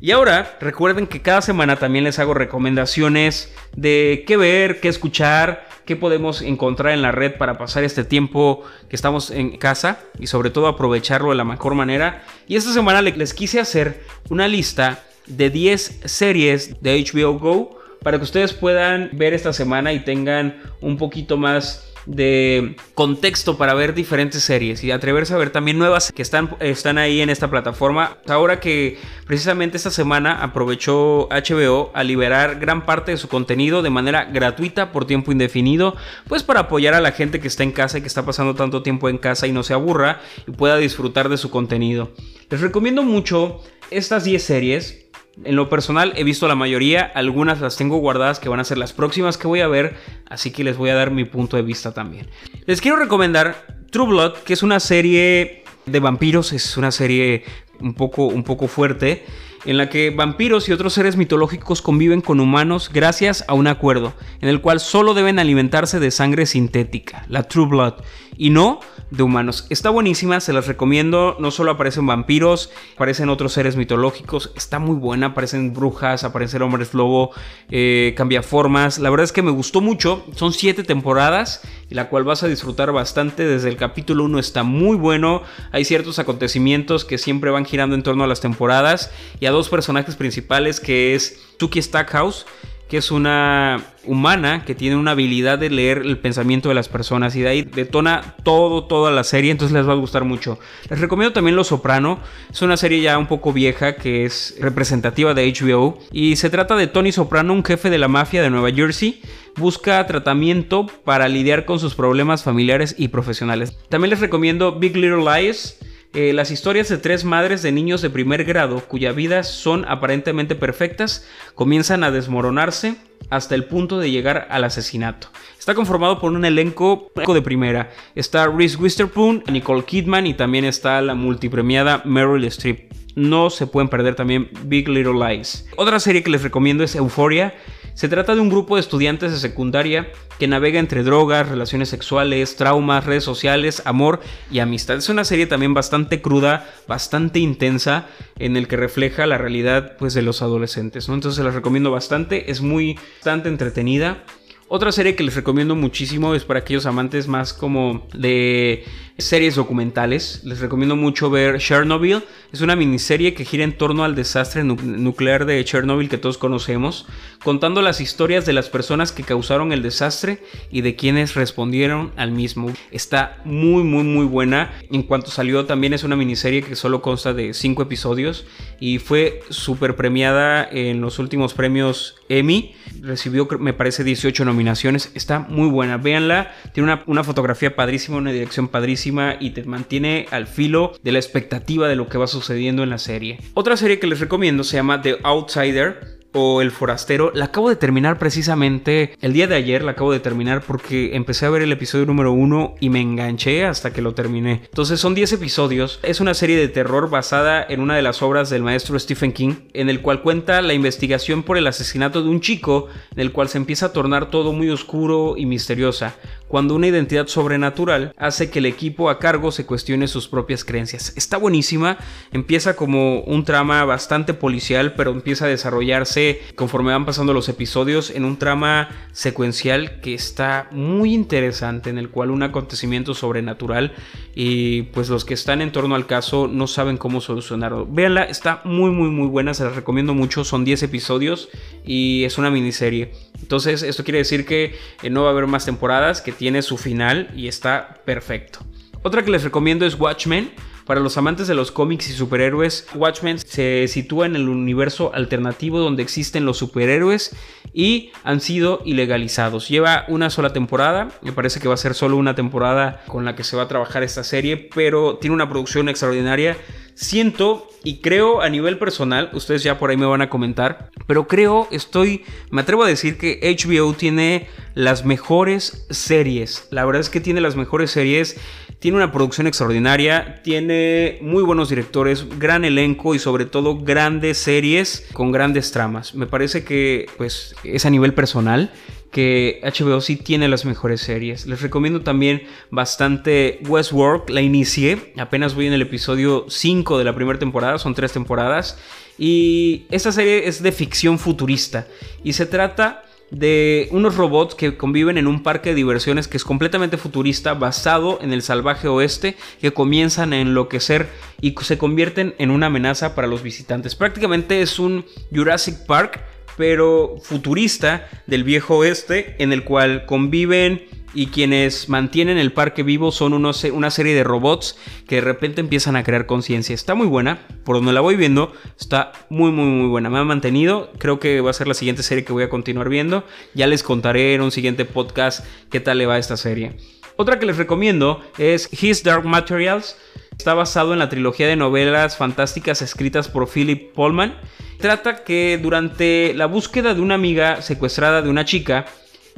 Y 0.00 0.10
ahora 0.10 0.56
recuerden 0.60 1.06
que 1.06 1.22
cada 1.22 1.42
semana 1.42 1.76
también 1.76 2.04
les 2.04 2.18
hago 2.18 2.34
recomendaciones 2.34 3.54
de 3.74 4.24
qué 4.26 4.36
ver, 4.36 4.80
qué 4.80 4.88
escuchar, 4.88 5.66
qué 5.84 5.96
podemos 5.96 6.42
encontrar 6.42 6.92
en 6.92 7.02
la 7.02 7.12
red 7.12 7.36
para 7.36 7.56
pasar 7.56 7.82
este 7.82 8.04
tiempo 8.04 8.62
que 8.88 8.96
estamos 8.96 9.30
en 9.30 9.56
casa 9.56 10.00
y 10.18 10.26
sobre 10.26 10.50
todo 10.50 10.66
aprovecharlo 10.66 11.30
de 11.30 11.36
la 11.36 11.44
mejor 11.44 11.74
manera. 11.74 12.22
Y 12.46 12.56
esta 12.56 12.72
semana 12.72 13.00
les 13.02 13.34
quise 13.34 13.58
hacer 13.58 14.04
una 14.28 14.48
lista 14.48 15.02
de 15.26 15.50
10 15.50 16.02
series 16.04 16.80
de 16.82 17.02
HBO 17.02 17.38
Go 17.38 17.78
para 18.02 18.18
que 18.18 18.24
ustedes 18.24 18.52
puedan 18.52 19.10
ver 19.14 19.34
esta 19.34 19.52
semana 19.52 19.92
y 19.92 20.04
tengan 20.04 20.62
un 20.80 20.98
poquito 20.98 21.36
más 21.36 21.92
de 22.06 22.76
contexto 22.94 23.58
para 23.58 23.74
ver 23.74 23.94
diferentes 23.94 24.42
series 24.42 24.82
y 24.84 24.90
atreverse 24.90 25.34
a 25.34 25.36
ver 25.36 25.50
también 25.50 25.78
nuevas 25.78 26.12
que 26.12 26.22
están, 26.22 26.56
están 26.60 26.98
ahí 26.98 27.20
en 27.20 27.30
esta 27.30 27.50
plataforma. 27.50 28.18
Ahora 28.28 28.60
que 28.60 28.98
precisamente 29.26 29.76
esta 29.76 29.90
semana 29.90 30.42
aprovechó 30.42 31.28
HBO 31.28 31.90
a 31.94 32.04
liberar 32.04 32.58
gran 32.58 32.86
parte 32.86 33.10
de 33.10 33.16
su 33.16 33.28
contenido 33.28 33.82
de 33.82 33.90
manera 33.90 34.24
gratuita 34.24 34.92
por 34.92 35.04
tiempo 35.04 35.32
indefinido, 35.32 35.96
pues 36.28 36.42
para 36.42 36.60
apoyar 36.60 36.94
a 36.94 37.00
la 37.00 37.12
gente 37.12 37.40
que 37.40 37.48
está 37.48 37.64
en 37.64 37.72
casa 37.72 37.98
y 37.98 38.00
que 38.00 38.08
está 38.08 38.24
pasando 38.24 38.54
tanto 38.54 38.82
tiempo 38.82 39.08
en 39.08 39.18
casa 39.18 39.46
y 39.46 39.52
no 39.52 39.62
se 39.62 39.74
aburra 39.74 40.20
y 40.46 40.52
pueda 40.52 40.76
disfrutar 40.76 41.28
de 41.28 41.36
su 41.36 41.50
contenido. 41.50 42.12
Les 42.48 42.60
recomiendo 42.60 43.02
mucho 43.02 43.60
estas 43.90 44.24
10 44.24 44.42
series 44.42 45.05
en 45.44 45.56
lo 45.56 45.68
personal 45.68 46.12
he 46.16 46.24
visto 46.24 46.48
la 46.48 46.54
mayoría, 46.54 47.02
algunas 47.14 47.60
las 47.60 47.76
tengo 47.76 47.98
guardadas 47.98 48.40
que 48.40 48.48
van 48.48 48.60
a 48.60 48.64
ser 48.64 48.78
las 48.78 48.92
próximas 48.92 49.36
que 49.36 49.46
voy 49.46 49.60
a 49.60 49.68
ver, 49.68 49.96
así 50.28 50.50
que 50.50 50.64
les 50.64 50.76
voy 50.76 50.90
a 50.90 50.94
dar 50.94 51.10
mi 51.10 51.24
punto 51.24 51.56
de 51.56 51.62
vista 51.62 51.92
también. 51.92 52.28
Les 52.66 52.80
quiero 52.80 52.96
recomendar 52.96 53.66
True 53.90 54.08
Blood, 54.08 54.34
que 54.44 54.52
es 54.52 54.62
una 54.62 54.80
serie 54.80 55.64
de 55.84 56.00
vampiros, 56.00 56.52
es 56.52 56.76
una 56.76 56.90
serie 56.90 57.44
un 57.80 57.94
poco, 57.94 58.26
un 58.26 58.44
poco 58.44 58.68
fuerte 58.68 59.24
en 59.66 59.76
la 59.76 59.90
que 59.90 60.10
vampiros 60.10 60.68
y 60.68 60.72
otros 60.72 60.94
seres 60.94 61.16
mitológicos 61.16 61.82
conviven 61.82 62.20
con 62.20 62.40
humanos 62.40 62.90
gracias 62.92 63.44
a 63.48 63.54
un 63.54 63.66
acuerdo, 63.66 64.14
en 64.40 64.48
el 64.48 64.60
cual 64.60 64.80
solo 64.80 65.12
deben 65.12 65.38
alimentarse 65.38 66.00
de 66.00 66.10
sangre 66.10 66.46
sintética, 66.46 67.26
la 67.28 67.42
True 67.42 67.66
Blood, 67.66 67.94
y 68.38 68.50
no 68.50 68.80
de 69.10 69.22
humanos. 69.22 69.66
Está 69.70 69.90
buenísima, 69.90 70.40
se 70.40 70.52
las 70.52 70.66
recomiendo. 70.66 71.36
No 71.38 71.50
solo 71.50 71.70
aparecen 71.70 72.06
vampiros, 72.06 72.70
aparecen 72.94 73.28
otros 73.28 73.52
seres 73.52 73.76
mitológicos. 73.76 74.52
Está 74.56 74.78
muy 74.78 74.96
buena, 74.96 75.28
aparecen 75.28 75.72
brujas, 75.72 76.24
aparecen 76.24 76.62
hombres 76.62 76.92
lobo, 76.92 77.30
eh, 77.70 78.14
cambia 78.16 78.42
formas. 78.42 78.98
La 78.98 79.10
verdad 79.10 79.24
es 79.24 79.32
que 79.32 79.42
me 79.42 79.50
gustó 79.50 79.80
mucho. 79.80 80.24
Son 80.34 80.52
siete 80.52 80.82
temporadas, 80.82 81.62
la 81.94 82.08
cual 82.08 82.24
vas 82.24 82.42
a 82.42 82.48
disfrutar 82.48 82.92
bastante. 82.92 83.46
Desde 83.46 83.68
el 83.68 83.76
capítulo 83.76 84.24
1 84.24 84.38
está 84.38 84.62
muy 84.62 84.96
bueno. 84.96 85.42
Hay 85.72 85.84
ciertos 85.84 86.18
acontecimientos 86.18 87.04
que 87.04 87.18
siempre 87.18 87.50
van 87.50 87.64
girando 87.64 87.94
en 87.94 88.02
torno 88.02 88.24
a 88.24 88.26
las 88.26 88.40
temporadas 88.40 89.10
y 89.40 89.46
a 89.46 89.50
dos 89.50 89.68
personajes 89.68 90.16
principales 90.16 90.80
que 90.80 91.14
es 91.14 91.40
Tuki 91.58 91.80
Stackhouse 91.80 92.46
que 92.88 92.98
es 92.98 93.10
una 93.10 93.82
humana 94.04 94.64
que 94.64 94.74
tiene 94.74 94.96
una 94.96 95.10
habilidad 95.12 95.58
de 95.58 95.70
leer 95.70 95.98
el 95.98 96.18
pensamiento 96.18 96.68
de 96.68 96.76
las 96.76 96.88
personas 96.88 97.34
y 97.34 97.42
de 97.42 97.48
ahí 97.48 97.62
detona 97.62 98.36
todo, 98.44 98.84
toda 98.84 99.10
la 99.10 99.24
serie, 99.24 99.50
entonces 99.50 99.76
les 99.76 99.88
va 99.88 99.92
a 99.92 99.96
gustar 99.96 100.24
mucho. 100.24 100.58
Les 100.88 101.00
recomiendo 101.00 101.32
también 101.32 101.56
Los 101.56 101.68
Soprano, 101.68 102.20
es 102.50 102.62
una 102.62 102.76
serie 102.76 103.00
ya 103.00 103.18
un 103.18 103.26
poco 103.26 103.52
vieja 103.52 103.96
que 103.96 104.24
es 104.24 104.56
representativa 104.60 105.34
de 105.34 105.52
HBO 105.52 105.98
y 106.12 106.36
se 106.36 106.50
trata 106.50 106.76
de 106.76 106.86
Tony 106.86 107.10
Soprano, 107.10 107.52
un 107.52 107.64
jefe 107.64 107.90
de 107.90 107.98
la 107.98 108.08
mafia 108.08 108.42
de 108.42 108.50
Nueva 108.50 108.70
Jersey, 108.70 109.20
busca 109.56 110.06
tratamiento 110.06 110.86
para 111.04 111.28
lidiar 111.28 111.64
con 111.64 111.80
sus 111.80 111.94
problemas 111.94 112.44
familiares 112.44 112.94
y 112.96 113.08
profesionales. 113.08 113.76
También 113.88 114.10
les 114.10 114.20
recomiendo 114.20 114.78
Big 114.78 114.96
Little 114.96 115.24
Lies 115.24 115.78
eh, 116.16 116.32
las 116.32 116.50
historias 116.50 116.88
de 116.88 116.96
tres 116.96 117.26
madres 117.26 117.60
de 117.60 117.72
niños 117.72 118.00
de 118.00 118.08
primer 118.08 118.44
grado 118.44 118.80
cuya 118.80 119.12
vidas 119.12 119.50
son 119.50 119.84
aparentemente 119.86 120.54
perfectas 120.54 121.28
comienzan 121.54 122.04
a 122.04 122.10
desmoronarse 122.10 122.96
hasta 123.28 123.54
el 123.54 123.66
punto 123.66 123.98
de 123.98 124.10
llegar 124.10 124.46
al 124.50 124.64
asesinato. 124.64 125.28
Está 125.58 125.74
conformado 125.74 126.18
por 126.18 126.32
un 126.32 126.46
elenco 126.46 127.12
de 127.14 127.42
primera. 127.42 127.90
Está 128.14 128.46
Reese 128.46 128.78
Witherspoon, 128.78 129.44
Nicole 129.52 129.84
Kidman 129.84 130.26
y 130.26 130.32
también 130.32 130.64
está 130.64 131.02
la 131.02 131.14
multipremiada 131.14 132.00
Meryl 132.06 132.44
Streep. 132.44 132.90
No 133.14 133.50
se 133.50 133.66
pueden 133.66 133.90
perder 133.90 134.14
también 134.14 134.48
Big 134.64 134.88
Little 134.88 135.14
Lies. 135.14 135.66
Otra 135.76 136.00
serie 136.00 136.22
que 136.22 136.30
les 136.30 136.42
recomiendo 136.42 136.82
es 136.82 136.94
Euphoria. 136.94 137.54
Se 137.96 138.10
trata 138.10 138.34
de 138.34 138.42
un 138.42 138.50
grupo 138.50 138.74
de 138.74 138.82
estudiantes 138.82 139.32
de 139.32 139.38
secundaria 139.38 140.12
que 140.38 140.46
navega 140.46 140.78
entre 140.78 141.02
drogas, 141.02 141.48
relaciones 141.48 141.88
sexuales, 141.88 142.56
traumas, 142.56 143.06
redes 143.06 143.24
sociales, 143.24 143.80
amor 143.86 144.20
y 144.50 144.58
amistad. 144.58 144.98
Es 144.98 145.08
una 145.08 145.24
serie 145.24 145.46
también 145.46 145.72
bastante 145.72 146.20
cruda, 146.20 146.68
bastante 146.86 147.38
intensa, 147.38 148.06
en 148.38 148.58
el 148.58 148.68
que 148.68 148.76
refleja 148.76 149.26
la 149.26 149.38
realidad 149.38 149.96
pues, 149.98 150.12
de 150.12 150.20
los 150.20 150.42
adolescentes. 150.42 151.08
¿no? 151.08 151.14
Entonces 151.14 151.38
se 151.38 151.42
las 151.42 151.54
recomiendo 151.54 151.90
bastante, 151.90 152.50
es 152.50 152.60
muy 152.60 152.98
bastante 153.14 153.48
entretenida. 153.48 154.24
Otra 154.68 154.92
serie 154.92 155.16
que 155.16 155.24
les 155.24 155.34
recomiendo 155.34 155.74
muchísimo 155.74 156.34
es 156.34 156.44
para 156.44 156.60
aquellos 156.60 156.84
amantes 156.84 157.28
más 157.28 157.54
como 157.54 158.06
de 158.12 158.84
series 159.18 159.54
documentales. 159.54 160.42
Les 160.44 160.60
recomiendo 160.60 160.94
mucho 160.94 161.30
ver 161.30 161.58
Chernobyl. 161.58 162.22
Es 162.52 162.60
una 162.60 162.76
miniserie 162.76 163.34
que 163.34 163.44
gira 163.44 163.64
en 163.64 163.76
torno 163.76 164.04
al 164.04 164.14
desastre 164.14 164.62
nuclear 164.62 165.46
de 165.46 165.64
Chernobyl 165.64 166.08
que 166.08 166.18
todos 166.18 166.38
conocemos, 166.38 167.06
contando 167.42 167.82
las 167.82 168.00
historias 168.00 168.46
de 168.46 168.52
las 168.52 168.68
personas 168.68 169.12
que 169.12 169.22
causaron 169.22 169.72
el 169.72 169.82
desastre 169.82 170.42
y 170.70 170.82
de 170.82 170.96
quienes 170.96 171.34
respondieron 171.34 172.12
al 172.16 172.30
mismo. 172.30 172.72
Está 172.90 173.38
muy 173.44 173.82
muy 173.82 174.04
muy 174.04 174.26
buena. 174.26 174.72
En 174.90 175.02
cuanto 175.02 175.30
salió 175.30 175.64
también 175.66 175.94
es 175.94 176.04
una 176.04 176.16
miniserie 176.16 176.62
que 176.62 176.76
solo 176.76 177.02
consta 177.02 177.32
de 177.32 177.54
5 177.54 177.82
episodios 177.82 178.46
y 178.80 178.98
fue 178.98 179.40
súper 179.48 179.96
premiada 179.96 180.68
en 180.70 181.00
los 181.00 181.18
últimos 181.18 181.54
premios 181.54 182.16
Emmy. 182.28 182.74
Recibió 183.00 183.48
me 183.58 183.72
parece 183.72 184.04
18 184.04 184.44
nominaciones. 184.44 185.10
Está 185.14 185.40
muy 185.40 185.68
buena. 185.68 185.96
Véanla. 185.96 186.54
Tiene 186.72 186.92
una, 186.92 187.02
una 187.06 187.24
fotografía 187.24 187.74
padrísima, 187.74 188.18
una 188.18 188.32
dirección 188.32 188.68
padrísima 188.68 189.05
y 189.40 189.50
te 189.50 189.62
mantiene 189.62 190.26
al 190.32 190.48
filo 190.48 190.92
de 191.02 191.12
la 191.12 191.18
expectativa 191.18 191.88
de 191.88 191.94
lo 191.94 192.08
que 192.08 192.18
va 192.18 192.26
sucediendo 192.26 192.82
en 192.82 192.90
la 192.90 192.98
serie. 192.98 193.38
Otra 193.54 193.76
serie 193.76 194.00
que 194.00 194.08
les 194.08 194.18
recomiendo 194.18 194.64
se 194.64 194.76
llama 194.76 195.00
The 195.00 195.18
Outsider 195.22 196.16
o 196.32 196.60
El 196.60 196.70
Forastero. 196.70 197.32
La 197.34 197.46
acabo 197.46 197.68
de 197.70 197.76
terminar 197.76 198.18
precisamente 198.18 199.16
el 199.20 199.32
día 199.32 199.46
de 199.46 199.54
ayer, 199.54 199.82
la 199.82 199.92
acabo 199.92 200.12
de 200.12 200.20
terminar 200.20 200.62
porque 200.66 201.16
empecé 201.16 201.46
a 201.46 201.50
ver 201.50 201.62
el 201.62 201.72
episodio 201.72 202.04
número 202.04 202.32
uno 202.32 202.74
y 202.78 202.90
me 202.90 203.00
enganché 203.00 203.64
hasta 203.64 203.92
que 203.92 204.02
lo 204.02 204.14
terminé. 204.14 204.62
Entonces 204.64 205.00
son 205.00 205.14
10 205.14 205.32
episodios. 205.32 205.98
Es 206.02 206.20
una 206.20 206.34
serie 206.34 206.56
de 206.58 206.68
terror 206.68 207.08
basada 207.08 207.64
en 207.66 207.80
una 207.80 207.96
de 207.96 208.02
las 208.02 208.22
obras 208.22 208.50
del 208.50 208.62
maestro 208.62 208.98
Stephen 208.98 209.32
King, 209.32 209.54
en 209.72 209.88
el 209.88 210.02
cual 210.02 210.20
cuenta 210.20 210.60
la 210.60 210.74
investigación 210.74 211.42
por 211.42 211.56
el 211.56 211.66
asesinato 211.66 212.22
de 212.22 212.28
un 212.28 212.40
chico, 212.40 212.88
en 213.12 213.20
el 213.20 213.32
cual 213.32 213.48
se 213.48 213.58
empieza 213.58 213.86
a 213.86 213.92
tornar 213.92 214.30
todo 214.30 214.52
muy 214.52 214.68
oscuro 214.68 215.36
y 215.38 215.46
misteriosa 215.46 216.16
cuando 216.48 216.74
una 216.74 216.86
identidad 216.86 217.26
sobrenatural 217.26 218.14
hace 218.16 218.50
que 218.50 218.60
el 218.60 218.66
equipo 218.66 219.10
a 219.10 219.18
cargo 219.18 219.52
se 219.52 219.66
cuestione 219.66 220.08
sus 220.08 220.28
propias 220.28 220.64
creencias. 220.64 221.12
Está 221.16 221.36
buenísima, 221.36 221.98
empieza 222.32 222.76
como 222.76 223.20
un 223.20 223.44
trama 223.44 223.84
bastante 223.84 224.34
policial, 224.34 224.94
pero 224.94 225.10
empieza 225.10 225.46
a 225.46 225.48
desarrollarse 225.48 226.40
conforme 226.54 226.92
van 226.92 227.06
pasando 227.06 227.32
los 227.32 227.48
episodios 227.48 228.10
en 228.10 228.24
un 228.24 228.36
trama 228.36 228.88
secuencial 229.12 230.00
que 230.00 230.14
está 230.14 230.68
muy 230.70 231.14
interesante 231.14 231.90
en 231.90 231.98
el 231.98 232.10
cual 232.10 232.30
un 232.30 232.42
acontecimiento 232.42 233.14
sobrenatural 233.14 233.92
y 234.34 234.82
pues 234.82 235.08
los 235.08 235.24
que 235.24 235.34
están 235.34 235.62
en 235.62 235.72
torno 235.72 235.94
al 235.94 236.06
caso 236.06 236.48
no 236.48 236.66
saben 236.66 236.96
cómo 236.96 237.20
solucionarlo. 237.20 237.86
Véanla, 237.86 238.24
está 238.24 238.60
muy 238.64 238.90
muy 238.90 239.10
muy 239.10 239.26
buena, 239.26 239.54
se 239.54 239.64
la 239.64 239.70
recomiendo 239.70 240.14
mucho, 240.14 240.44
son 240.44 240.64
10 240.64 240.84
episodios 240.84 241.48
y 241.84 242.24
es 242.24 242.38
una 242.38 242.50
miniserie. 242.50 243.12
Entonces 243.40 243.82
esto 243.82 244.04
quiere 244.04 244.18
decir 244.18 244.46
que 244.46 244.74
eh, 245.02 245.10
no 245.10 245.22
va 245.22 245.28
a 245.28 245.32
haber 245.32 245.46
más 245.46 245.64
temporadas, 245.64 246.20
que 246.20 246.32
tiene 246.38 246.62
su 246.62 246.76
final 246.76 247.30
y 247.34 247.48
está 247.48 248.00
perfecto. 248.04 248.60
Otra 249.02 249.24
que 249.24 249.30
les 249.30 249.44
recomiendo 249.44 249.86
es 249.86 249.98
Watchmen. 249.98 250.52
Para 250.86 251.00
los 251.00 251.16
amantes 251.16 251.48
de 251.48 251.54
los 251.54 251.72
cómics 251.72 252.08
y 252.10 252.12
superhéroes, 252.12 252.86
Watchmen 252.94 253.40
se 253.40 253.88
sitúa 253.88 254.26
en 254.26 254.36
el 254.36 254.48
universo 254.48 255.12
alternativo 255.12 255.80
donde 255.80 256.04
existen 256.04 256.44
los 256.44 256.58
superhéroes 256.58 257.34
y 257.74 258.12
han 258.22 258.40
sido 258.40 258.82
ilegalizados. 258.84 259.68
Lleva 259.68 260.04
una 260.06 260.30
sola 260.30 260.52
temporada, 260.52 261.08
me 261.22 261.32
parece 261.32 261.58
que 261.58 261.66
va 261.66 261.74
a 261.74 261.76
ser 261.76 261.94
solo 261.94 262.16
una 262.16 262.36
temporada 262.36 263.02
con 263.08 263.24
la 263.24 263.34
que 263.34 263.42
se 263.42 263.56
va 263.56 263.64
a 263.64 263.68
trabajar 263.68 264.04
esta 264.04 264.22
serie, 264.22 264.56
pero 264.74 265.16
tiene 265.16 265.34
una 265.34 265.48
producción 265.48 265.88
extraordinaria. 265.88 266.56
Siento 266.94 267.68
y 267.82 268.00
creo 268.00 268.40
a 268.40 268.48
nivel 268.48 268.78
personal, 268.78 269.30
ustedes 269.32 269.64
ya 269.64 269.80
por 269.80 269.90
ahí 269.90 269.96
me 269.96 270.06
van 270.06 270.22
a 270.22 270.30
comentar, 270.30 270.90
pero 271.06 271.28
creo, 271.28 271.68
estoy, 271.70 272.24
me 272.50 272.62
atrevo 272.62 272.84
a 272.84 272.88
decir 272.88 273.18
que 273.18 273.40
HBO 273.42 273.92
tiene 273.94 274.48
las 274.74 275.04
mejores 275.04 275.86
series. 275.90 276.68
La 276.70 276.84
verdad 276.84 277.00
es 277.00 277.10
que 277.10 277.20
tiene 277.20 277.40
las 277.40 277.56
mejores 277.56 277.90
series 277.90 278.36
tiene 278.78 278.98
una 278.98 279.10
producción 279.10 279.46
extraordinaria, 279.46 280.42
tiene 280.42 281.18
muy 281.22 281.42
buenos 281.42 281.70
directores, 281.70 282.26
gran 282.38 282.64
elenco 282.64 283.14
y 283.14 283.18
sobre 283.18 283.46
todo 283.46 283.78
grandes 283.78 284.38
series 284.38 285.08
con 285.12 285.32
grandes 285.32 285.72
tramas. 285.72 286.14
Me 286.14 286.26
parece 286.26 286.62
que 286.62 287.06
pues 287.16 287.54
es 287.64 287.86
a 287.86 287.90
nivel 287.90 288.12
personal 288.12 288.70
que 289.10 289.60
HBO 289.62 290.02
sí 290.02 290.16
tiene 290.16 290.46
las 290.46 290.66
mejores 290.66 291.00
series. 291.00 291.46
Les 291.46 291.62
recomiendo 291.62 292.02
también 292.02 292.42
bastante 292.70 293.60
Westworld, 293.66 294.28
la 294.28 294.42
inicié, 294.42 295.14
apenas 295.16 295.54
voy 295.54 295.68
en 295.68 295.72
el 295.72 295.82
episodio 295.82 296.44
5 296.48 296.98
de 296.98 297.04
la 297.04 297.14
primera 297.14 297.38
temporada, 297.38 297.78
son 297.78 297.94
tres 297.94 298.12
temporadas. 298.12 298.78
Y 299.18 299.86
esta 299.90 300.12
serie 300.12 300.46
es 300.48 300.62
de 300.62 300.72
ficción 300.72 301.18
futurista 301.18 301.86
y 302.22 302.34
se 302.34 302.46
trata 302.46 303.02
de 303.30 303.88
unos 303.90 304.16
robots 304.16 304.54
que 304.54 304.76
conviven 304.76 305.18
en 305.18 305.26
un 305.26 305.42
parque 305.42 305.70
de 305.70 305.76
diversiones 305.76 306.28
que 306.28 306.36
es 306.36 306.44
completamente 306.44 306.96
futurista, 306.96 307.54
basado 307.54 308.20
en 308.22 308.32
el 308.32 308.42
salvaje 308.42 308.88
oeste, 308.88 309.36
que 309.60 309.72
comienzan 309.72 310.32
a 310.32 310.40
enloquecer 310.40 311.08
y 311.40 311.54
se 311.60 311.78
convierten 311.78 312.34
en 312.38 312.50
una 312.50 312.66
amenaza 312.66 313.14
para 313.14 313.26
los 313.26 313.42
visitantes. 313.42 313.94
Prácticamente 313.94 314.62
es 314.62 314.78
un 314.78 315.04
Jurassic 315.34 315.86
Park, 315.86 316.22
pero 316.56 317.16
futurista 317.20 318.08
del 318.26 318.44
viejo 318.44 318.78
oeste, 318.78 319.34
en 319.38 319.52
el 319.52 319.64
cual 319.64 320.06
conviven 320.06 320.84
y 321.16 321.28
quienes 321.28 321.88
mantienen 321.88 322.36
el 322.36 322.52
parque 322.52 322.82
vivo 322.82 323.10
son 323.10 323.32
una 323.32 323.90
serie 323.90 324.14
de 324.14 324.22
robots 324.22 324.76
que 325.08 325.16
de 325.16 325.20
repente 325.22 325.62
empiezan 325.62 325.96
a 325.96 326.04
crear 326.04 326.26
conciencia. 326.26 326.74
Está 326.74 326.94
muy 326.94 327.06
buena, 327.06 327.46
por 327.64 327.76
donde 327.76 327.94
la 327.94 328.02
voy 328.02 328.16
viendo, 328.16 328.52
está 328.78 329.12
muy 329.30 329.50
muy 329.50 329.64
muy 329.64 329.88
buena. 329.88 330.10
Me 330.10 330.18
ha 330.18 330.24
mantenido, 330.24 330.92
creo 330.98 331.18
que 331.18 331.40
va 331.40 331.50
a 331.50 331.54
ser 331.54 331.68
la 331.68 331.74
siguiente 331.74 332.02
serie 332.02 332.22
que 332.22 332.34
voy 332.34 332.42
a 332.42 332.50
continuar 332.50 332.90
viendo. 332.90 333.24
Ya 333.54 333.66
les 333.66 333.82
contaré 333.82 334.34
en 334.34 334.42
un 334.42 334.52
siguiente 334.52 334.84
podcast 334.84 335.42
qué 335.70 335.80
tal 335.80 335.96
le 335.96 336.04
va 336.04 336.16
a 336.16 336.18
esta 336.18 336.36
serie. 336.36 336.76
Otra 337.16 337.38
que 337.38 337.46
les 337.46 337.56
recomiendo 337.56 338.20
es 338.36 338.68
His 338.70 339.02
Dark 339.02 339.24
Materials. 339.24 339.96
Está 340.38 340.52
basado 340.52 340.92
en 340.92 340.98
la 340.98 341.08
trilogía 341.08 341.46
de 341.46 341.56
novelas 341.56 342.18
fantásticas 342.18 342.82
escritas 342.82 343.28
por 343.28 343.48
Philip 343.48 343.94
Pullman. 343.94 344.38
Trata 344.78 345.24
que 345.24 345.58
durante 345.62 346.34
la 346.34 346.44
búsqueda 346.44 346.92
de 346.92 347.00
una 347.00 347.14
amiga 347.14 347.62
secuestrada 347.62 348.20
de 348.20 348.28
una 348.28 348.44
chica, 348.44 348.84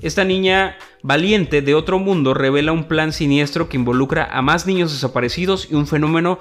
esta 0.02 0.24
niña 0.24 0.76
valiente 1.02 1.62
de 1.62 1.74
otro 1.74 1.98
mundo 1.98 2.34
revela 2.34 2.72
un 2.72 2.84
plan 2.84 3.12
siniestro 3.12 3.68
que 3.68 3.76
involucra 3.76 4.24
a 4.24 4.42
más 4.42 4.66
niños 4.66 4.92
desaparecidos 4.92 5.68
y 5.70 5.74
un 5.74 5.86
fenómeno 5.86 6.38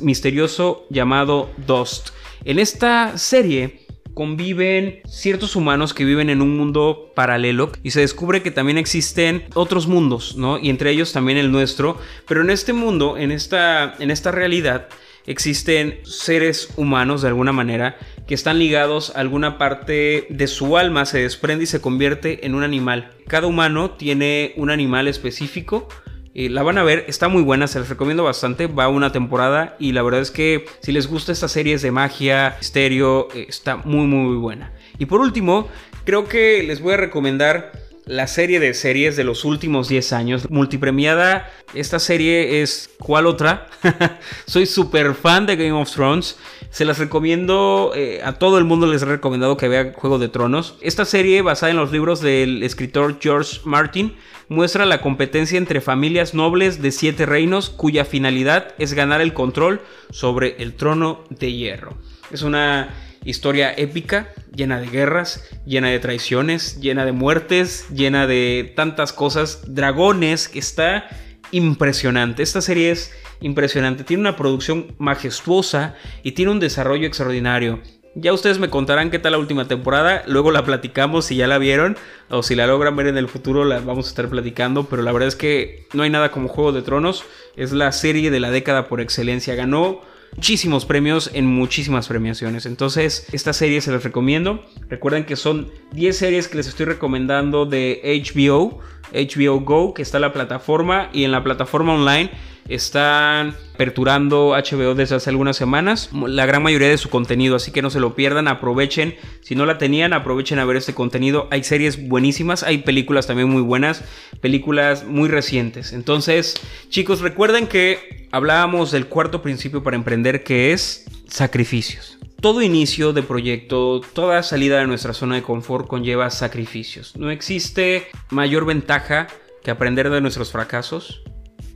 misterioso 0.00 0.86
llamado 0.90 1.50
Dust. 1.66 2.10
En 2.44 2.58
esta 2.58 3.16
serie 3.16 3.84
conviven 4.14 5.00
ciertos 5.06 5.56
humanos 5.56 5.92
que 5.92 6.04
viven 6.04 6.30
en 6.30 6.40
un 6.40 6.56
mundo 6.56 7.12
paralelo 7.14 7.72
y 7.82 7.90
se 7.90 8.00
descubre 8.00 8.42
que 8.42 8.50
también 8.50 8.78
existen 8.78 9.44
otros 9.54 9.88
mundos, 9.88 10.36
¿no? 10.36 10.58
Y 10.58 10.70
entre 10.70 10.90
ellos 10.90 11.12
también 11.12 11.36
el 11.36 11.50
nuestro, 11.50 11.98
pero 12.26 12.40
en 12.42 12.50
este 12.50 12.72
mundo, 12.72 13.18
en 13.18 13.32
esta, 13.32 13.94
en 13.98 14.10
esta 14.10 14.30
realidad, 14.30 14.88
existen 15.26 16.00
seres 16.04 16.70
humanos 16.76 17.22
de 17.22 17.28
alguna 17.28 17.52
manera 17.52 17.96
que 18.26 18.34
están 18.34 18.58
ligados 18.58 19.14
a 19.14 19.20
alguna 19.20 19.58
parte 19.58 20.26
de 20.30 20.46
su 20.46 20.76
alma, 20.76 21.04
se 21.06 21.18
desprende 21.18 21.64
y 21.64 21.66
se 21.66 21.80
convierte 21.80 22.46
en 22.46 22.54
un 22.54 22.62
animal. 22.62 23.12
Cada 23.26 23.46
humano 23.46 23.92
tiene 23.92 24.54
un 24.56 24.70
animal 24.70 25.08
específico. 25.08 25.88
Eh, 26.34 26.48
la 26.48 26.62
van 26.62 26.78
a 26.78 26.82
ver, 26.82 27.04
está 27.06 27.28
muy 27.28 27.42
buena, 27.42 27.66
se 27.66 27.78
les 27.78 27.88
recomiendo 27.88 28.24
bastante. 28.24 28.66
Va 28.66 28.88
una 28.88 29.12
temporada 29.12 29.76
y 29.78 29.92
la 29.92 30.02
verdad 30.02 30.20
es 30.20 30.30
que 30.30 30.64
si 30.80 30.92
les 30.92 31.06
gusta 31.06 31.32
estas 31.32 31.52
series 31.52 31.82
de 31.82 31.90
magia, 31.90 32.56
misterio, 32.58 33.28
eh, 33.34 33.46
está 33.48 33.76
muy, 33.76 34.06
muy 34.06 34.36
buena. 34.36 34.72
Y 34.98 35.06
por 35.06 35.20
último, 35.20 35.68
creo 36.04 36.26
que 36.26 36.62
les 36.62 36.80
voy 36.80 36.94
a 36.94 36.98
recomendar 36.98 37.83
la 38.06 38.26
serie 38.26 38.60
de 38.60 38.74
series 38.74 39.16
de 39.16 39.24
los 39.24 39.44
últimos 39.44 39.88
10 39.88 40.12
años, 40.12 40.50
multipremiada. 40.50 41.50
Esta 41.72 41.98
serie 41.98 42.62
es 42.62 42.90
¿cuál 42.98 43.26
otra? 43.26 43.68
Soy 44.46 44.66
súper 44.66 45.14
fan 45.14 45.46
de 45.46 45.56
Game 45.56 45.72
of 45.72 45.90
Thrones. 45.90 46.36
Se 46.70 46.84
las 46.84 46.98
recomiendo, 46.98 47.92
eh, 47.94 48.20
a 48.24 48.32
todo 48.32 48.58
el 48.58 48.64
mundo 48.64 48.86
les 48.86 49.02
he 49.02 49.06
recomendado 49.06 49.56
que 49.56 49.68
vea 49.68 49.92
Juego 49.94 50.18
de 50.18 50.28
Tronos. 50.28 50.76
Esta 50.80 51.04
serie, 51.04 51.40
basada 51.40 51.70
en 51.70 51.76
los 51.76 51.92
libros 51.92 52.20
del 52.20 52.62
escritor 52.62 53.18
George 53.20 53.60
Martin, 53.64 54.14
muestra 54.48 54.84
la 54.84 55.00
competencia 55.00 55.56
entre 55.56 55.80
familias 55.80 56.34
nobles 56.34 56.82
de 56.82 56.92
siete 56.92 57.26
reinos 57.26 57.70
cuya 57.70 58.04
finalidad 58.04 58.74
es 58.78 58.92
ganar 58.92 59.20
el 59.20 59.32
control 59.32 59.80
sobre 60.10 60.56
el 60.62 60.74
trono 60.74 61.24
de 61.30 61.52
hierro. 61.52 61.96
Es 62.30 62.42
una 62.42 62.92
historia 63.24 63.72
épica, 63.76 64.32
llena 64.54 64.80
de 64.80 64.88
guerras, 64.88 65.48
llena 65.66 65.88
de 65.88 65.98
traiciones, 65.98 66.80
llena 66.80 67.04
de 67.04 67.12
muertes, 67.12 67.86
llena 67.90 68.26
de 68.26 68.72
tantas 68.76 69.12
cosas, 69.12 69.74
dragones, 69.74 70.50
está 70.54 71.08
impresionante. 71.50 72.42
Esta 72.42 72.60
serie 72.60 72.90
es 72.90 73.12
impresionante, 73.40 74.04
tiene 74.04 74.22
una 74.22 74.36
producción 74.36 74.94
majestuosa 74.98 75.94
y 76.22 76.32
tiene 76.32 76.52
un 76.52 76.60
desarrollo 76.60 77.06
extraordinario. 77.06 77.80
Ya 78.16 78.32
ustedes 78.32 78.60
me 78.60 78.70
contarán 78.70 79.10
qué 79.10 79.18
tal 79.18 79.32
la 79.32 79.38
última 79.38 79.66
temporada, 79.66 80.22
luego 80.28 80.52
la 80.52 80.64
platicamos 80.64 81.24
si 81.24 81.34
ya 81.34 81.48
la 81.48 81.58
vieron 81.58 81.96
o 82.30 82.44
si 82.44 82.54
la 82.54 82.68
logran 82.68 82.94
ver 82.94 83.08
en 83.08 83.18
el 83.18 83.26
futuro 83.26 83.64
la 83.64 83.80
vamos 83.80 84.06
a 84.06 84.08
estar 84.08 84.28
platicando, 84.28 84.84
pero 84.84 85.02
la 85.02 85.10
verdad 85.10 85.26
es 85.26 85.34
que 85.34 85.88
no 85.94 86.04
hay 86.04 86.10
nada 86.10 86.30
como 86.30 86.46
Juego 86.46 86.70
de 86.70 86.82
Tronos, 86.82 87.24
es 87.56 87.72
la 87.72 87.90
serie 87.90 88.30
de 88.30 88.38
la 88.38 88.52
década 88.52 88.86
por 88.86 89.00
excelencia, 89.00 89.56
ganó 89.56 90.00
muchísimos 90.36 90.84
premios 90.84 91.30
en 91.32 91.46
muchísimas 91.46 92.08
premiaciones. 92.08 92.66
Entonces, 92.66 93.26
esta 93.32 93.52
serie 93.52 93.80
se 93.80 93.92
las 93.92 94.04
recomiendo. 94.04 94.64
Recuerden 94.88 95.24
que 95.24 95.36
son 95.36 95.70
10 95.92 96.16
series 96.16 96.48
que 96.48 96.56
les 96.56 96.66
estoy 96.66 96.86
recomendando 96.86 97.66
de 97.66 98.00
HBO, 98.04 98.80
HBO 99.12 99.60
Go, 99.60 99.94
que 99.94 100.02
está 100.02 100.18
en 100.18 100.22
la 100.22 100.32
plataforma 100.32 101.08
y 101.12 101.24
en 101.24 101.32
la 101.32 101.44
plataforma 101.44 101.94
online 101.94 102.30
están 102.68 103.56
aperturando 103.74 104.50
HBO 104.50 104.94
desde 104.94 105.16
hace 105.16 105.30
algunas 105.30 105.56
semanas, 105.56 106.10
la 106.12 106.46
gran 106.46 106.62
mayoría 106.62 106.88
de 106.88 106.98
su 106.98 107.10
contenido, 107.10 107.56
así 107.56 107.72
que 107.72 107.82
no 107.82 107.90
se 107.90 108.00
lo 108.00 108.14
pierdan, 108.14 108.48
aprovechen, 108.48 109.16
si 109.42 109.54
no 109.54 109.66
la 109.66 109.78
tenían, 109.78 110.12
aprovechen 110.12 110.58
a 110.58 110.64
ver 110.64 110.76
este 110.76 110.94
contenido, 110.94 111.48
hay 111.50 111.64
series 111.64 112.08
buenísimas, 112.08 112.62
hay 112.62 112.78
películas 112.78 113.26
también 113.26 113.48
muy 113.50 113.62
buenas, 113.62 114.04
películas 114.40 115.04
muy 115.04 115.28
recientes, 115.28 115.92
entonces 115.92 116.54
chicos 116.88 117.20
recuerden 117.20 117.66
que 117.66 118.28
hablábamos 118.30 118.92
del 118.92 119.06
cuarto 119.06 119.42
principio 119.42 119.82
para 119.82 119.96
emprender 119.96 120.44
que 120.44 120.72
es 120.72 121.06
sacrificios. 121.28 122.18
Todo 122.40 122.62
inicio 122.62 123.12
de 123.12 123.22
proyecto, 123.22 124.02
toda 124.12 124.42
salida 124.42 124.78
de 124.78 124.86
nuestra 124.86 125.14
zona 125.14 125.36
de 125.36 125.42
confort 125.42 125.86
conlleva 125.86 126.28
sacrificios. 126.30 127.16
No 127.16 127.30
existe 127.30 128.06
mayor 128.30 128.66
ventaja 128.66 129.28
que 129.62 129.70
aprender 129.70 130.10
de 130.10 130.20
nuestros 130.20 130.52
fracasos, 130.52 131.22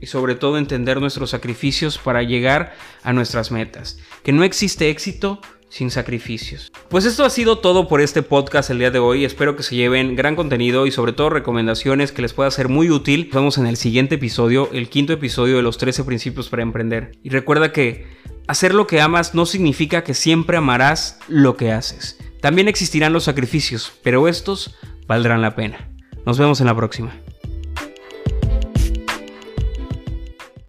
y 0.01 0.07
sobre 0.07 0.35
todo 0.35 0.57
entender 0.57 0.99
nuestros 0.99 1.31
sacrificios 1.31 1.97
para 1.97 2.23
llegar 2.23 2.73
a 3.03 3.13
nuestras 3.13 3.51
metas. 3.51 3.99
Que 4.23 4.31
no 4.31 4.43
existe 4.43 4.89
éxito 4.89 5.41
sin 5.69 5.91
sacrificios. 5.91 6.71
Pues 6.89 7.05
esto 7.05 7.23
ha 7.23 7.29
sido 7.29 7.59
todo 7.59 7.87
por 7.87 8.01
este 8.01 8.23
podcast 8.23 8.69
el 8.69 8.79
día 8.79 8.91
de 8.91 8.99
hoy. 8.99 9.23
Espero 9.23 9.55
que 9.55 9.63
se 9.63 9.75
lleven 9.75 10.15
gran 10.15 10.35
contenido 10.35 10.87
y 10.87 10.91
sobre 10.91 11.13
todo 11.13 11.29
recomendaciones 11.29 12.11
que 12.11 12.21
les 12.21 12.33
pueda 12.33 12.51
ser 12.51 12.69
muy 12.69 12.89
útil. 12.89 13.25
Nos 13.25 13.35
vemos 13.35 13.57
en 13.59 13.67
el 13.67 13.77
siguiente 13.77 14.15
episodio, 14.15 14.69
el 14.73 14.89
quinto 14.89 15.13
episodio 15.13 15.57
de 15.57 15.63
los 15.63 15.77
13 15.77 16.03
principios 16.03 16.49
para 16.49 16.63
emprender. 16.63 17.11
Y 17.23 17.29
recuerda 17.29 17.71
que 17.71 18.07
hacer 18.47 18.73
lo 18.73 18.87
que 18.87 19.01
amas 19.01 19.35
no 19.35 19.45
significa 19.45 20.03
que 20.03 20.15
siempre 20.15 20.57
amarás 20.57 21.19
lo 21.27 21.55
que 21.55 21.71
haces. 21.71 22.17
También 22.41 22.67
existirán 22.67 23.13
los 23.13 23.25
sacrificios, 23.25 23.91
pero 24.01 24.27
estos 24.27 24.75
valdrán 25.07 25.41
la 25.41 25.55
pena. 25.55 25.89
Nos 26.25 26.39
vemos 26.39 26.59
en 26.61 26.67
la 26.67 26.75
próxima. 26.75 27.13